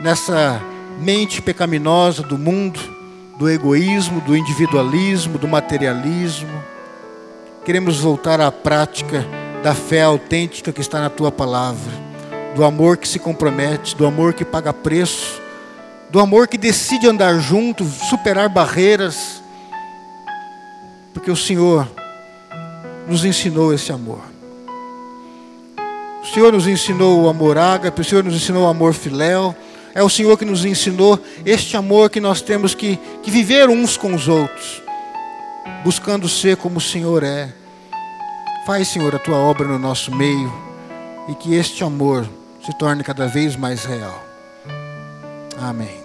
nessa 0.00 0.60
mente 0.98 1.42
pecaminosa 1.42 2.22
do 2.22 2.38
mundo, 2.38 2.80
do 3.38 3.48
egoísmo, 3.48 4.20
do 4.20 4.36
individualismo, 4.36 5.38
do 5.38 5.46
materialismo. 5.46 6.62
Queremos 7.64 7.98
voltar 8.00 8.40
à 8.40 8.50
prática 8.50 9.24
da 9.62 9.74
fé 9.74 10.02
autêntica 10.02 10.72
que 10.72 10.80
está 10.80 11.00
na 11.00 11.10
tua 11.10 11.32
palavra, 11.32 11.92
do 12.54 12.64
amor 12.64 12.96
que 12.96 13.08
se 13.08 13.18
compromete, 13.18 13.96
do 13.96 14.06
amor 14.06 14.34
que 14.34 14.44
paga 14.44 14.72
preço, 14.72 15.40
do 16.10 16.20
amor 16.20 16.46
que 16.46 16.58
decide 16.58 17.08
andar 17.08 17.38
junto, 17.38 17.84
superar 17.84 18.48
barreiras, 18.48 19.42
porque 21.14 21.30
o 21.30 21.36
Senhor 21.36 21.88
nos 23.08 23.24
ensinou 23.24 23.72
esse 23.72 23.92
amor. 23.92 24.20
O 26.22 26.26
Senhor 26.26 26.52
nos 26.52 26.66
ensinou 26.66 27.22
o 27.22 27.28
amor 27.28 27.56
ágape, 27.56 28.00
o 28.00 28.04
Senhor 28.04 28.24
nos 28.24 28.34
ensinou 28.34 28.64
o 28.64 28.68
amor 28.68 28.92
filéu, 28.92 29.54
é 29.94 30.02
o 30.02 30.08
Senhor 30.08 30.36
que 30.36 30.44
nos 30.44 30.64
ensinou 30.64 31.18
este 31.46 31.76
amor 31.76 32.10
que 32.10 32.20
nós 32.20 32.42
temos 32.42 32.74
que, 32.74 32.98
que 33.22 33.30
viver 33.30 33.68
uns 33.68 33.96
com 33.96 34.12
os 34.12 34.26
outros, 34.26 34.82
buscando 35.84 36.28
ser 36.28 36.56
como 36.56 36.78
o 36.78 36.80
Senhor 36.80 37.22
é. 37.22 37.52
Faz, 38.66 38.88
Senhor, 38.88 39.14
a 39.14 39.18
tua 39.18 39.36
obra 39.36 39.68
no 39.68 39.78
nosso 39.78 40.14
meio 40.14 40.52
e 41.28 41.34
que 41.34 41.54
este 41.54 41.84
amor 41.84 42.26
se 42.64 42.76
torne 42.78 43.04
cada 43.04 43.28
vez 43.28 43.54
mais 43.54 43.84
real. 43.84 44.24
Amém. 45.58 46.02